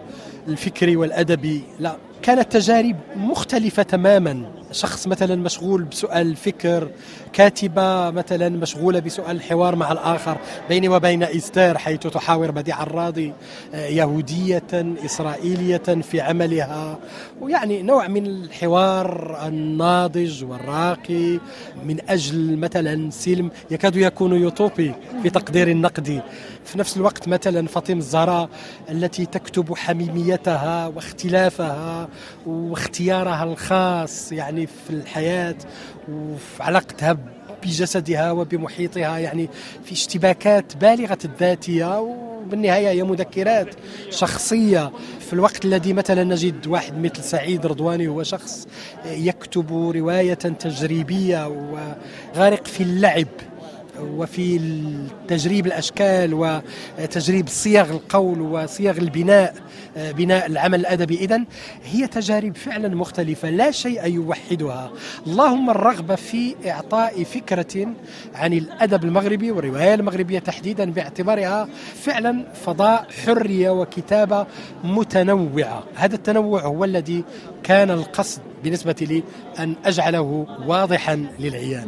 الفكري 0.47 0.95
والأدبي. 0.95 1.63
لا 1.79 1.95
كانت 2.21 2.51
تجارب 2.51 2.95
مختلفة 3.15 3.83
تماما. 3.83 4.43
شخص 4.71 5.07
مثلا 5.07 5.35
مشغول 5.35 5.83
بسؤال 5.83 6.27
الفكر 6.27 6.89
كاتبة 7.33 8.09
مثلا 8.09 8.49
مشغولة 8.49 8.99
بسؤال 8.99 9.35
الحوار 9.35 9.75
مع 9.75 9.91
الآخر 9.91 10.37
بيني 10.69 10.89
وبين 10.89 11.23
إستير 11.23 11.77
حيث 11.77 11.99
تحاور 11.99 12.51
بديع 12.51 12.83
الراضي 12.83 13.33
يهودية 13.73 14.63
إسرائيلية 15.05 15.77
في 15.77 16.21
عملها. 16.21 16.99
ويعني 17.41 17.81
نوع 17.81 18.07
من 18.07 18.25
الحوار 18.25 19.39
الناضج 19.47 20.43
والراقي 20.43 21.39
من 21.85 21.97
أجل 22.09 22.57
مثلا 22.57 23.09
سلم 23.11 23.51
يكاد 23.71 23.95
يكون 23.95 24.33
يوتوبي 24.33 24.93
في 25.23 25.29
تقدير 25.29 25.67
النقدي 25.67 26.19
في 26.69 26.79
نفس 26.79 26.97
الوقت 26.97 27.27
مثلا 27.27 27.67
فاطمة 27.67 27.97
الزهراء 27.97 28.49
التي 28.89 29.25
تكتب 29.25 29.75
حميميتها 29.75 30.87
واختلافها 30.87 32.09
واختيارها 32.45 33.43
الخاص 33.43 34.31
يعني 34.31 34.67
في 34.67 34.89
الحياة 34.89 35.55
وفي 36.09 36.63
علاقتها 36.63 37.17
بجسدها 37.63 38.31
وبمحيطها 38.31 39.17
يعني 39.17 39.49
في 39.85 39.91
اشتباكات 39.91 40.77
بالغة 40.77 41.17
الذاتية 41.25 41.99
وبالنهاية 41.99 42.89
هي 42.89 43.03
مذكرات 43.03 43.75
شخصية. 44.09 44.91
في 45.19 45.33
الوقت 45.33 45.65
الذي 45.65 45.93
مثلا 45.93 46.23
نجد 46.23 46.67
واحد 46.67 46.97
مثل 46.97 47.23
سعيد 47.23 47.65
رضواني 47.65 48.07
هو 48.07 48.23
شخص 48.23 48.67
يكتب 49.05 49.73
رواية 49.95 50.33
تجريبية 50.33 51.47
وغارق 51.47 52.67
في 52.67 52.83
اللعب. 52.83 53.27
وفي 54.01 54.59
تجريب 55.27 55.65
الأشكال 55.65 56.33
وتجريب 56.33 57.47
صيغ 57.47 57.91
القول 57.91 58.41
وصيغ 58.41 58.97
البناء 58.97 59.55
بناء 59.97 60.45
العمل 60.45 60.79
الأدبي. 60.79 61.15
اذا 61.15 61.41
هي 61.83 62.07
تجارب 62.07 62.55
فعلا 62.55 62.95
مختلفة 62.95 63.49
لا 63.49 63.71
شيء 63.71 64.07
يوحدها. 64.07 64.91
اللهم 65.27 65.69
الرغبة 65.69 66.15
في 66.15 66.55
إعطاء 66.69 67.23
فكرة 67.23 67.87
عن 68.35 68.53
الأدب 68.53 69.03
المغربي 69.03 69.51
والرواية 69.51 69.93
المغربية 69.93 70.39
تحديدا 70.39 70.91
باعتبارها 70.91 71.67
فعلا 71.95 72.45
فضاء 72.65 73.07
حرية 73.25 73.69
وكتابة 73.69 74.47
متنوعة. 74.83 75.83
هذا 75.95 76.15
التنوع 76.15 76.61
هو 76.61 76.83
الذي 76.83 77.23
كان 77.63 77.91
القصد 77.91 78.41
بالنسبة 78.63 78.95
لي 79.01 79.23
أن 79.59 79.75
أجعله 79.85 80.47
واضحا 80.67 81.27
للعيان. 81.39 81.87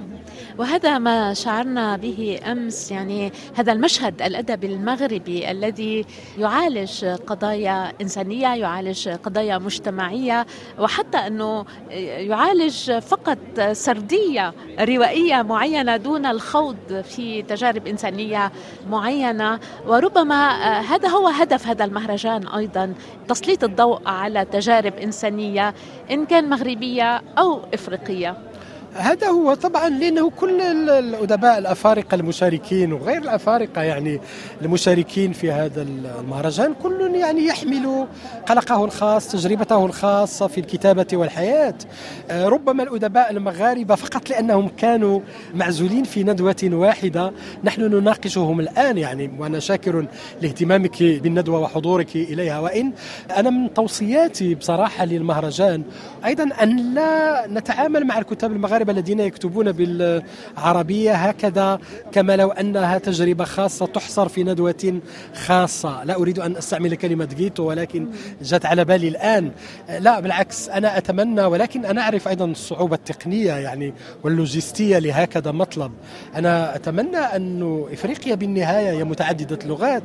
وهذا 0.58 0.98
ما 0.98 1.34
شعرنا 1.34 1.98
به 1.98 2.40
أمس 2.52 2.92
يعني 2.92 3.32
هذا 3.56 3.72
المشهد 3.72 4.22
الادبي 4.22 4.68
المغربي 4.68 5.52
الذي 5.52 6.06
يعالج 6.38 7.06
قضايا 7.06 7.94
إنسانية 8.02 8.48
يعالج 8.48 9.10
قضايا 9.10 9.58
مجتمعية 9.58 10.46
وحتى 10.80 11.18
أنه 11.18 11.66
يعالج 12.32 12.92
فقط 13.00 13.38
سردية 13.72 14.54
روائية 14.80 15.42
معينة 15.42 15.98
دون 15.98 16.26
الخوض 16.26 17.02
في 17.04 17.42
تجارب 17.42 17.88
إنسانية 17.88 18.52
معينة. 18.90 19.60
وربما 19.88 20.50
هذا 20.80 21.10
هو 21.10 21.28
هدف 21.28 21.68
هذا 21.68 21.86
المهرجان 21.86 22.48
أيضا 22.48 22.94
تسليط 23.28 23.64
الضوء 23.64 24.02
على 24.06 24.46
تجارب 24.46 24.94
إنسانية 24.96 25.74
إن 26.12 26.26
كان 26.26 26.50
مغربية 26.50 27.22
أو 27.38 27.61
إفريقية. 27.74 28.51
هذا 28.96 29.28
هو 29.28 29.54
طبعا 29.54 29.90
لأنه 29.90 30.30
كل 30.30 30.62
الأدباء 30.62 31.58
الأفارقة 31.58 32.16
المشاركين 32.16 32.94
وغير 32.94 33.22
الأفارقة 33.22 33.82
يعني 33.82 34.22
المشاركين 34.62 35.34
في 35.34 35.52
هذا 35.52 35.82
المهرجان 35.82 36.74
كل 36.84 37.16
يعني 37.16 37.46
يحمل 37.46 38.08
قلقه 38.48 38.86
الخاص 38.86 39.28
تجربته 39.28 39.86
الخاصة 39.86 40.48
في 40.48 40.60
الكتابة 40.60 41.08
والحياة. 41.14 41.74
ربما 42.32 42.84
الأدباء 42.84 43.32
المغاربة 43.32 43.96
فقط 43.96 44.30
لأنهم 44.30 44.68
كانوا 44.78 45.20
معزولين 45.54 46.04
في 46.04 46.24
ندوة 46.24 46.56
واحدة 46.64 47.32
نحن 47.64 47.82
نناقشهم 47.82 48.60
الآن 48.60 48.98
يعني 48.98 49.32
وأنا 49.40 49.60
شاكر 49.60 50.06
لاهتمامك 50.42 51.04
بالندوة 51.04 51.60
وحضورك 51.60 52.16
إليها. 52.16 52.60
وإن 52.60 52.92
أنا 53.38 53.50
من 53.50 53.74
توصياتي 53.74 54.56
بصراحة 54.56 55.06
للمهرجان 55.06 55.84
أيضا 56.26 56.44
أن 56.44 56.94
لا 56.94 57.48
نتعامل 57.48 58.06
مع 58.06 58.18
الكتاب 58.18 58.52
المغاربة 58.52 58.81
المغاربة 58.82 59.00
الذين 59.00 59.20
يكتبون 59.20 59.72
بالعربية 59.72 61.14
هكذا 61.14 61.80
كما 62.12 62.36
لو 62.36 62.52
أنها 62.52 62.98
تجربة 62.98 63.44
خاصة 63.44 63.86
تحصر 63.86 64.30
في 64.30 64.44
ندوة 64.44 65.02
خاصة. 65.34 66.04
لا 66.04 66.16
أريد 66.16 66.40
أن 66.40 66.58
أستعمل 66.58 66.96
كلمة 66.96 67.26
جيتو 67.26 67.64
ولكن 67.64 68.08
جت 68.42 68.66
على 68.66 68.86
بالي 68.86 69.08
الآن. 69.08 69.52
لا 70.00 70.20
بالعكس 70.20 70.70
أنا 70.70 70.98
أتمنى 70.98 71.42
ولكن 71.46 71.86
أنا 71.86 72.02
أعرف 72.02 72.28
أيضا 72.28 72.46
الصعوبة 72.46 72.96
التقنية 72.96 73.54
يعني 73.54 73.94
واللوجستية 74.24 75.00
لهكذا 75.00 75.52
مطلب. 75.52 75.92
أنا 76.36 76.76
أتمنى 76.76 77.18
أن 77.18 77.86
إفريقيا 77.94 78.36
بالنهاية 78.36 78.92
هي 78.92 79.04
متعددة 79.04 79.60
اللغات. 79.64 80.04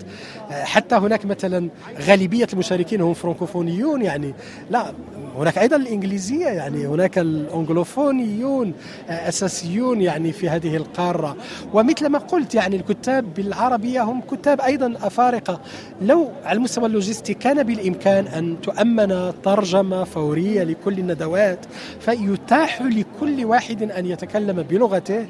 حتى 0.51 0.95
هناك 0.95 1.25
مثلا 1.25 1.69
غالبية 2.01 2.47
المشاركين 2.53 3.01
هم 3.01 3.15
فرانكوفونيون 3.15 4.03
يعني. 4.03 4.35
لا 4.71 4.93
هناك 5.37 5.59
أيضا 5.59 5.77
الإنجليزية 5.77 6.47
يعني 6.47 6.87
هناك 6.87 7.19
الأنجلوفونيون 7.19 8.73
أساسيون 9.09 10.01
يعني 10.01 10.33
في 10.33 10.49
هذه 10.49 10.77
القارة. 10.77 11.37
ومثل 11.75 12.07
ما 12.07 12.19
قلت 12.19 12.55
يعني 12.55 12.77
الكتاب 12.77 13.35
بالعربية 13.35 14.03
هم 14.03 14.21
كتاب 14.21 14.61
أيضا 14.61 14.95
أفارقة. 15.03 15.61
لو 16.03 16.31
على 16.45 16.57
المستوى 16.57 16.87
اللوجستي 16.87 17.35
كان 17.35 17.63
بالإمكان 17.63 18.27
أن 18.27 18.57
تؤمن 18.61 19.33
ترجمة 19.43 20.05
فورية 20.05 20.63
لكل 20.63 20.99
الندوات 20.99 21.67
فيتاح 22.01 22.83
لكل 22.83 23.45
واحد 23.45 23.83
أن 23.83 24.07
يتكلم 24.07 24.63
بلغته. 24.63 25.27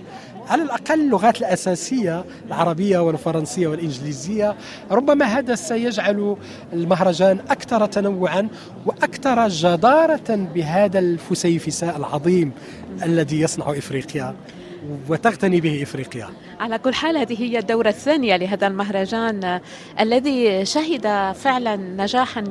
على 0.49 0.63
الأقل 0.63 1.01
اللغات 1.01 1.39
الأساسية 1.39 2.25
العربية 2.47 2.99
والفرنسية 2.99 3.67
والإنجليزية 3.67 4.55
ربما 4.91 5.25
هذا 5.25 5.55
سيجعل 5.55 6.37
المهرجان 6.73 7.39
أكثر 7.51 7.87
تنوعا 7.87 8.49
وأكثر 8.87 9.49
جدارة 9.49 10.49
بهذا 10.55 10.99
الفسيفساء 10.99 11.97
العظيم 11.97 12.53
الذي 13.03 13.41
يصنع 13.41 13.71
إفريقيا. 13.71 14.35
وتغتني 15.09 15.61
به 15.61 15.83
إفريقيا. 15.83 16.29
على 16.61 16.79
كل 16.79 16.95
حال 16.95 17.17
هذه 17.17 17.43
هي 17.43 17.59
الدورة 17.59 17.89
الثانية 17.89 18.37
لهذا 18.37 18.67
المهرجان 18.67 19.61
الذي 20.01 20.65
شهد 20.65 21.33
فعلا 21.33 21.77
نجاحا 21.77 22.43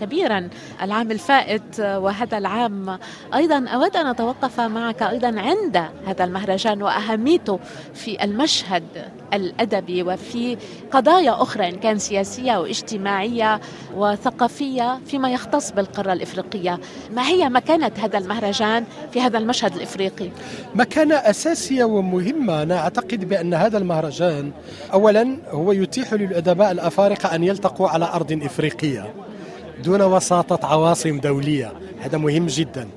كبيرا 0.00 0.48
العام 0.82 1.10
الفائت 1.10 1.80
وهذا 1.80 2.38
العام 2.38 2.98
أيضا 3.34 3.68
أود 3.68 3.96
أن 3.96 4.06
أتوقف 4.06 4.60
معك 4.60 5.02
أيضا 5.02 5.40
عند 5.40 5.76
هذا 6.06 6.24
المهرجان 6.24 6.82
وأهميته 6.82 7.58
في 7.94 8.24
المشهد 8.24 8.84
الأدبي 9.34 10.02
وفي 10.02 10.56
قضايا 10.90 11.42
أخرى 11.42 11.68
إن 11.68 11.76
كان 11.76 11.98
سياسية 11.98 12.56
واجتماعيه 12.56 13.60
وثقافية 13.96 15.00
فيما 15.06 15.30
يختص 15.30 15.70
بالقارة 15.72 16.12
الإفريقية. 16.12 16.80
ما 17.14 17.26
هي 17.26 17.48
مكانة 17.48 17.92
هذا 17.98 18.18
المهرجان 18.18 18.84
في 19.12 19.20
هذا 19.20 19.38
المشهد 19.38 19.74
الإفريقي؟ 19.74 20.30
مكانة 20.74 21.14
أساسية 21.14 21.83
ومهمة 21.84 22.62
أنا 22.62 22.78
أعتقد 22.78 23.28
بأن 23.28 23.54
هذا 23.54 23.78
المهرجان 23.78 24.50
اولا 24.92 25.36
هو 25.50 25.72
يتيح 25.72 26.12
للأدباء 26.12 26.72
الأفارقة 26.72 27.34
أن 27.34 27.44
يلتقوا 27.44 27.88
على 27.88 28.04
أرض 28.04 28.32
إفريقية 28.42 29.14
دون 29.84 30.02
وساطة 30.02 30.66
عواصم 30.66 31.20
دولية. 31.20 31.72
هذا 32.00 32.18
مهم 32.18 32.46
جدا. 32.46 32.88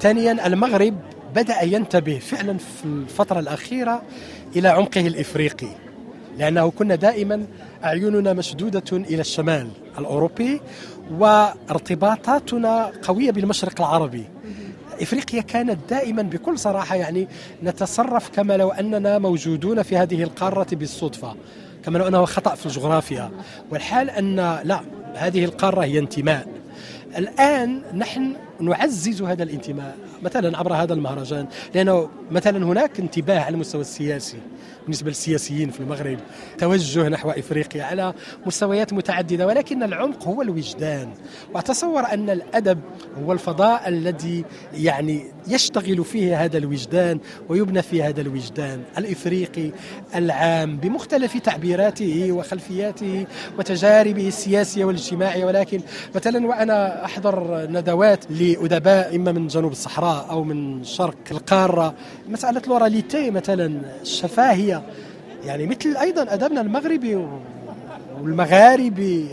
ثانيا 0.00 0.46
المغرب 0.46 0.94
بدأ 1.34 1.62
ينتبه 1.62 2.18
فعلا 2.18 2.58
في 2.58 2.84
الفترة 2.84 3.40
الأخيرة 3.40 4.02
إلى 4.56 4.68
عمقه 4.68 5.06
الإفريقي 5.06 5.68
لأنه 6.38 6.70
كنا 6.70 6.94
دائما 6.94 7.46
أعيننا 7.84 8.32
مشدودة 8.32 8.84
إلى 8.92 9.20
الشمال 9.20 9.68
الأوروبي 9.98 10.60
وارتباطاتنا 11.10 12.92
قوية 13.02 13.30
بالمشرق 13.30 13.80
العربي. 13.80 14.24
إفريقيا 15.02 15.40
كانت 15.40 15.78
دائما 15.90 16.22
بكل 16.22 16.58
صراحة 16.58 16.96
يعني 16.96 17.28
نتصرف 17.62 18.30
كما 18.30 18.56
لو 18.56 18.70
أننا 18.70 19.18
موجودون 19.18 19.82
في 19.82 19.96
هذه 19.96 20.22
القارة 20.22 20.66
بالصدفة 20.72 21.36
كما 21.84 21.98
لو 21.98 22.08
أنه 22.08 22.24
خطأ 22.24 22.54
في 22.54 22.66
الجغرافيا. 22.66 23.30
والحال 23.70 24.10
أن 24.10 24.36
لا 24.64 24.80
هذه 25.14 25.44
القارة 25.44 25.84
هي 25.84 25.98
انتماء. 25.98 26.46
الآن 27.18 27.82
نحن 27.94 28.32
نعزز 28.60 29.22
هذا 29.22 29.42
الانتماء 29.42 29.96
مثلا 30.22 30.58
عبر 30.58 30.74
هذا 30.74 30.94
المهرجان 30.94 31.46
لأنه 31.74 32.08
مثلا 32.30 32.64
هناك 32.66 33.00
انتباه 33.00 33.40
على 33.40 33.54
المستوى 33.54 33.80
السياسي. 33.80 34.38
بالنسبة 34.84 35.08
للسياسيين 35.08 35.70
في 35.70 35.80
المغرب 35.80 36.18
توجه 36.58 37.08
نحو 37.08 37.30
إفريقيا 37.30 37.84
على 37.84 38.14
مستويات 38.46 38.92
متعددة 38.92 39.46
ولكن 39.46 39.82
العمق 39.82 40.28
هو 40.28 40.42
الوجدان. 40.42 41.08
وأتصور 41.54 42.12
أن 42.12 42.30
الأدب 42.30 42.80
هو 43.24 43.32
الفضاء 43.32 43.88
الذي 43.88 44.44
يعني 44.74 45.24
يشتغل 45.48 46.04
فيه 46.04 46.44
هذا 46.44 46.58
الوجدان 46.58 47.20
ويبنى 47.48 47.82
فيه 47.82 48.08
هذا 48.08 48.20
الوجدان 48.20 48.82
الإفريقي 48.98 49.70
العام 50.14 50.76
بمختلف 50.76 51.36
تعبيراته 51.36 52.32
وخلفياته 52.32 53.26
وتجاربه 53.58 54.28
السياسية 54.28 54.84
والاجتماعية. 54.84 55.44
ولكن 55.44 55.80
مثلا 56.14 56.46
وأنا 56.46 57.04
أحضر 57.04 57.66
ندوات 57.70 58.24
لأدباء 58.30 59.16
إما 59.16 59.32
من 59.32 59.46
جنوب 59.46 59.72
الصحراء 59.72 60.30
أو 60.30 60.44
من 60.44 60.84
شرق 60.84 61.14
القارة 61.30 61.94
مسألة 62.28 62.62
لوراليتي 62.66 63.30
مثلا 63.30 63.80
يعني 65.46 65.66
مثل 65.66 65.96
أيضا 65.96 66.22
أدبنا 66.34 66.60
المغربي 66.60 67.26
والمغاربي 68.20 69.28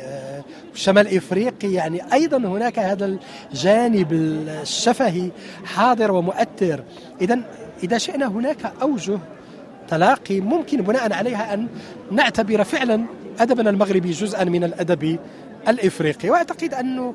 شمال 0.74 1.18
إفريقي 1.18 1.74
يعني 1.74 2.14
أيضا 2.14 2.38
هناك 2.38 2.80
هذا 2.80 3.18
الجانب 3.54 4.14
الشفهي 4.62 5.32
حاضر 5.66 6.12
ومؤثر. 6.12 6.84
اذا 7.22 7.40
إذا 7.84 7.98
شئنا 7.98 8.26
هناك 8.26 8.74
أوجه 8.82 9.20
تلاقي 9.88 10.40
ممكن 10.40 10.82
بناء 10.82 11.14
عليها 11.14 11.54
أن 11.54 11.68
نعتبر 12.12 12.64
فعلا 12.64 13.06
أدبنا 13.40 13.70
المغربي 13.70 14.12
جزءا 14.12 14.44
من 14.44 14.64
الأدب 14.64 15.20
الإفريقي. 15.68 16.30
وأعتقد 16.30 16.74
انه 16.74 17.14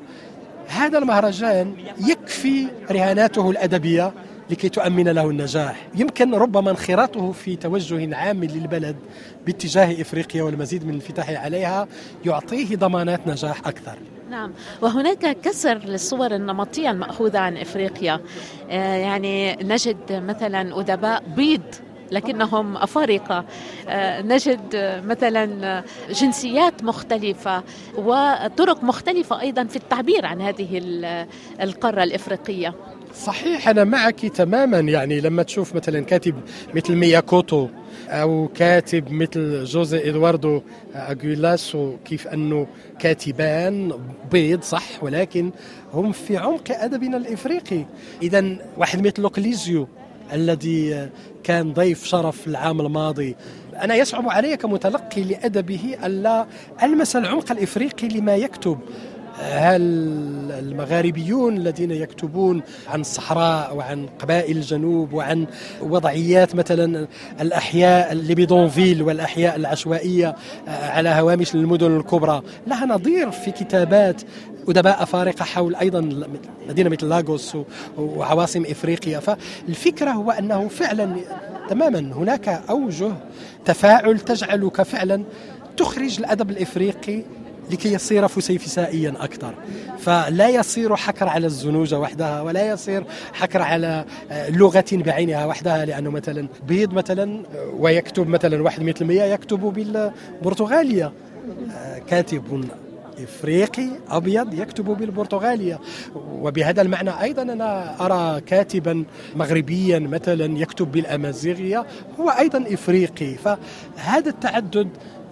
هذا 0.67 0.97
المهرجان 0.97 1.73
يكفي 2.07 2.67
رهاناته 2.91 3.49
الأدبية. 3.49 4.13
لكي 4.49 4.69
تؤمن 4.69 5.07
له 5.07 5.29
النجاح. 5.29 5.87
يمكن 5.95 6.35
ربما 6.35 6.71
انخراطه 6.71 7.31
في 7.31 7.55
توجه 7.55 8.15
عام 8.15 8.43
للبلد 8.43 8.95
باتجاه 9.45 10.01
إفريقيا 10.01 10.43
والمزيد 10.43 10.83
من 10.83 10.89
الانفتاح 10.89 11.29
عليها 11.29 11.87
يعطيه 12.25 12.75
ضمانات 12.75 13.27
نجاح 13.27 13.67
أكثر. 13.67 13.97
نعم. 14.29 14.51
وهناك 14.81 15.37
كسر 15.41 15.77
للصور 15.77 16.35
النمطية 16.35 16.91
المأخوذة 16.91 17.39
عن 17.39 17.57
إفريقيا. 17.57 18.19
يعني 18.69 19.55
نجد 19.55 19.97
مثلا 20.11 20.79
أدباء 20.79 21.23
بيض 21.35 21.61
لكنهم 22.11 22.77
أفارقة. 22.77 23.45
آه، 23.87 24.21
نجد 24.21 24.61
مثلا 25.05 25.83
جنسيات 26.09 26.83
مختلفة 26.83 27.63
وطرق 27.97 28.83
مختلفة 28.83 29.41
أيضا 29.41 29.63
في 29.63 29.75
التعبير 29.75 30.25
عن 30.25 30.41
هذه 30.41 30.81
القارة 31.61 32.03
الإفريقية. 32.03 32.73
صحيح 33.15 33.69
أنا 33.69 33.83
معك 33.83 34.25
تماما. 34.25 34.79
يعني 34.79 35.19
لما 35.19 35.43
تشوف 35.43 35.75
مثلا 35.75 35.99
كاتب 35.99 36.35
مثل 36.75 36.95
مياكوتو 36.95 37.67
أو 38.09 38.49
كاتب 38.55 39.11
مثل 39.11 39.63
جوزي 39.63 40.09
إدواردو 40.09 40.61
أغولاسو 40.95 41.93
كيف 42.05 42.27
أنه 42.27 42.67
كاتبان 42.99 43.91
بيض 44.31 44.61
صح؟ 44.61 45.03
ولكن 45.03 45.51
هم 45.93 46.11
في 46.11 46.37
عمق 46.37 46.63
أدبنا 46.69 47.17
الإفريقي. 47.17 47.85
إذا 48.21 48.55
واحد 48.77 49.07
مثل 49.07 49.21
لوكليزيو 49.21 49.87
الذي 50.33 51.09
كان 51.43 51.73
ضيف 51.73 52.05
شرف 52.05 52.47
العام 52.47 52.81
الماضي 52.81 53.35
أنا 53.81 53.95
يصعب 53.95 54.29
علي 54.29 54.57
كمتلقي 54.57 55.23
لأدبه 55.23 55.97
ألا 56.05 56.45
ألمس 56.83 57.15
العمق 57.15 57.51
الإفريقي 57.51 58.07
لما 58.07 58.35
يكتب. 58.35 58.79
هل 59.39 59.81
المغاربيون 60.59 61.57
الذين 61.57 61.91
يكتبون 61.91 62.61
عن 62.87 63.01
الصحراء 63.01 63.75
وعن 63.75 64.07
قبائل 64.19 64.57
الجنوب 64.57 65.13
وعن 65.13 65.47
وضعيات 65.81 66.55
مثلا 66.55 67.07
الأحياء 67.41 68.11
الليبيدونفيل 68.11 69.01
والأحياء 69.01 69.55
العشوائية 69.55 70.35
على 70.67 71.09
هوامش 71.09 71.55
المدن 71.55 71.97
الكبرى 71.97 72.41
لها 72.67 72.85
نظير 72.85 73.31
في 73.31 73.51
كتابات 73.51 74.21
أدباء 74.69 75.03
أفارقة 75.03 75.43
حول 75.43 75.75
أيضا 75.75 76.27
مدينة 76.69 76.89
مثل 76.89 77.09
لاغوس 77.09 77.57
وعواصم 77.97 78.63
إفريقيا. 78.65 79.19
فالفكرة 79.19 80.11
هو 80.11 80.31
أنه 80.31 80.67
فعلا 80.67 81.15
تماما 81.69 81.99
هناك 81.99 82.61
أوجه 82.69 83.11
تفاعل 83.65 84.19
تجعلك 84.19 84.81
فعلا 84.81 85.23
تخرج 85.77 86.19
الأدب 86.19 86.49
الإفريقي 86.49 87.23
لكي 87.71 87.93
يصير 87.93 88.27
فسيفسائيا 88.27 89.13
أكثر. 89.19 89.53
فلا 89.97 90.49
يصير 90.49 90.95
حكر 90.95 91.27
على 91.27 91.47
الزنوجة 91.47 91.99
وحدها 91.99 92.41
ولا 92.41 92.71
يصير 92.71 93.03
حكر 93.33 93.61
على 93.61 94.05
آه، 94.31 94.49
لغة 94.49 94.85
بعينها 94.91 95.45
وحدها. 95.45 95.85
لأنه 95.85 96.11
مثلا 96.11 96.47
بيض 96.67 96.93
مثلا 96.93 97.43
آه، 97.55 97.73
ويكتب 97.79 98.27
مثلا 98.27 98.63
واحد 98.63 98.83
مثل 98.83 99.05
مية 99.05 99.23
يكتب 99.23 99.59
بالبرتغالية. 99.59 101.11
آه، 101.71 101.97
كاتب 101.97 102.65
إفريقي 103.23 103.87
أبيض 104.09 104.53
يكتب 104.53 104.85
بالبرتغالية. 104.85 105.79
وبهذا 106.15 106.81
المعنى 106.81 107.21
أيضا 107.21 107.41
أنا 107.41 107.95
أرى 108.05 108.41
كاتبا 108.41 109.03
مغربيا 109.35 109.99
مثلا 109.99 110.59
يكتب 110.59 110.91
بالأمازيغية 110.91 111.85
هو 112.19 112.29
أيضا 112.29 112.65
إفريقي. 112.73 113.35
فهذا 113.35 114.29
التعدد 114.29 114.87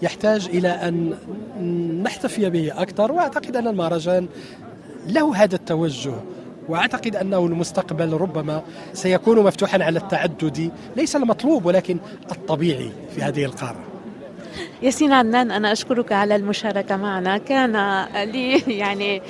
يحتاج 0.05 0.49
إلى 0.53 0.67
أن 0.67 1.13
نحتفي 2.03 2.49
به 2.49 2.81
أكثر 2.81 3.11
وأعتقد 3.11 3.55
أن 3.55 3.67
المهرجان 3.67 4.27
له 5.07 5.35
هذا 5.35 5.55
التوجه 5.55 6.13
وأعتقد 6.69 7.15
أنه 7.15 7.45
المستقبل 7.45 8.13
ربما 8.13 8.61
سيكون 8.93 9.39
مفتوحا 9.39 9.83
على 9.83 9.99
التعدد 9.99 10.71
ليس 10.95 11.15
المطلوب 11.15 11.65
ولكن 11.65 11.97
الطبيعي 12.31 12.91
في 13.15 13.21
هذه 13.21 13.45
القارة. 13.45 13.79
ياسين 14.81 15.11
عدنان 15.11 15.51
أنا 15.51 15.71
أشكرك 15.71 16.11
على 16.11 16.35
المشاركة 16.35 16.95
معنا. 16.97 17.37
كان 17.37 18.05
لي 18.31 18.57
يعني 18.81 19.21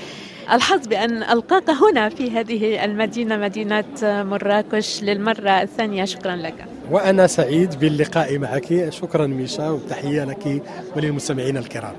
الحظ 0.51 0.87
بأن 0.87 1.23
ألقاك 1.23 1.69
هنا 1.69 2.09
في 2.09 2.31
هذه 2.31 2.85
المدينة 2.85 3.37
مدينة 3.37 3.83
مراكش 4.03 5.03
للمرة 5.03 5.61
الثانية. 5.61 6.05
شكرا 6.05 6.35
لك. 6.35 6.74
وأنا 6.91 7.27
سعيد 7.27 7.79
باللقاء 7.79 8.37
معك. 8.37 8.89
شكرا 8.89 9.27
ميشا 9.27 9.69
وتحية 9.69 10.23
لك 10.23 10.63
وللمستمعين 10.95 11.57
الكرام. 11.57 11.95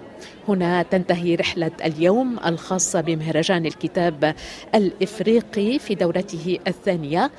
هنا 0.49 0.83
تنتهي 0.83 1.35
رحلة 1.35 1.71
اليوم 1.85 2.39
الخاصة 2.47 3.01
بمهرجان 3.01 3.67
الكتاب 3.67 4.35
الإفريقي 4.75 5.79
في 5.79 5.95
دورته 5.95 6.59
الثانية. 6.67 7.31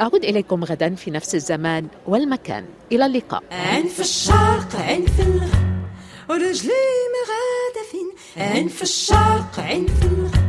أعود 0.00 0.24
إليكم 0.24 0.64
غدا 0.64 0.94
في 0.94 1.10
نفس 1.10 1.34
الزمان 1.34 1.86
والمكان. 2.06 2.64
إلى 2.92 3.06
اللقاء. 3.06 3.42
عين 3.50 3.86
في 3.86 4.00
الشرق 4.00 4.76
عين 4.76 5.06
في 5.06 5.22
الغرب 5.22 5.64
ورجلي 6.30 6.72
مغادفين 7.14 8.08
عين 8.36 8.68
في 8.68 8.82
الشرق 8.82 9.60
عين 9.60 9.86
في 9.86 10.06
الغرب 10.06 10.44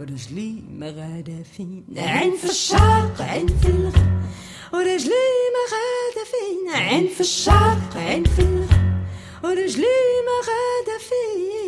ورجلي 0.00 0.62
مغادفين 0.68 1.84
عين 1.96 2.36
في 2.36 2.44
الشرق 2.44 3.22
عين 3.22 3.46
في 3.46 3.68
الغرب 3.68 4.22
ورجلي 4.72 5.28
مغادفين 5.58 6.70
عين 6.82 7.08
في 7.08 7.20
الشرق 7.20 7.96
عين 7.96 8.24
في 8.24 8.42
ورجلي 9.44 9.98
مغادفين 10.28 11.58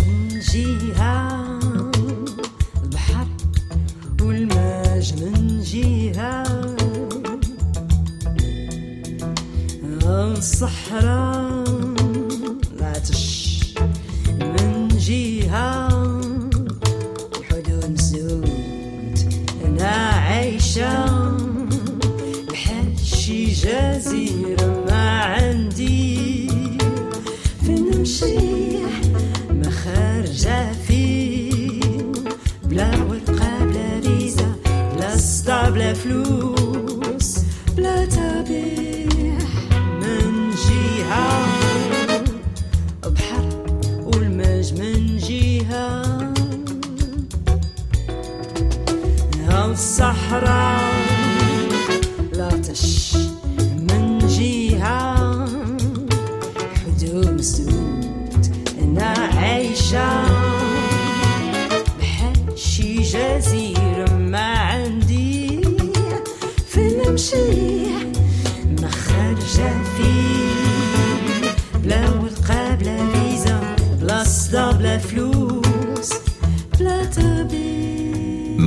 من 0.00 0.40
جهة 0.40 1.38
البحر 2.84 3.26
والماج 4.22 5.22
من 5.22 5.60
جهة 5.62 6.48
الصحراء 10.38 11.37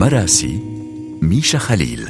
مراسي 0.02 0.60
ميشا 1.22 1.58
خليل. 1.58 2.01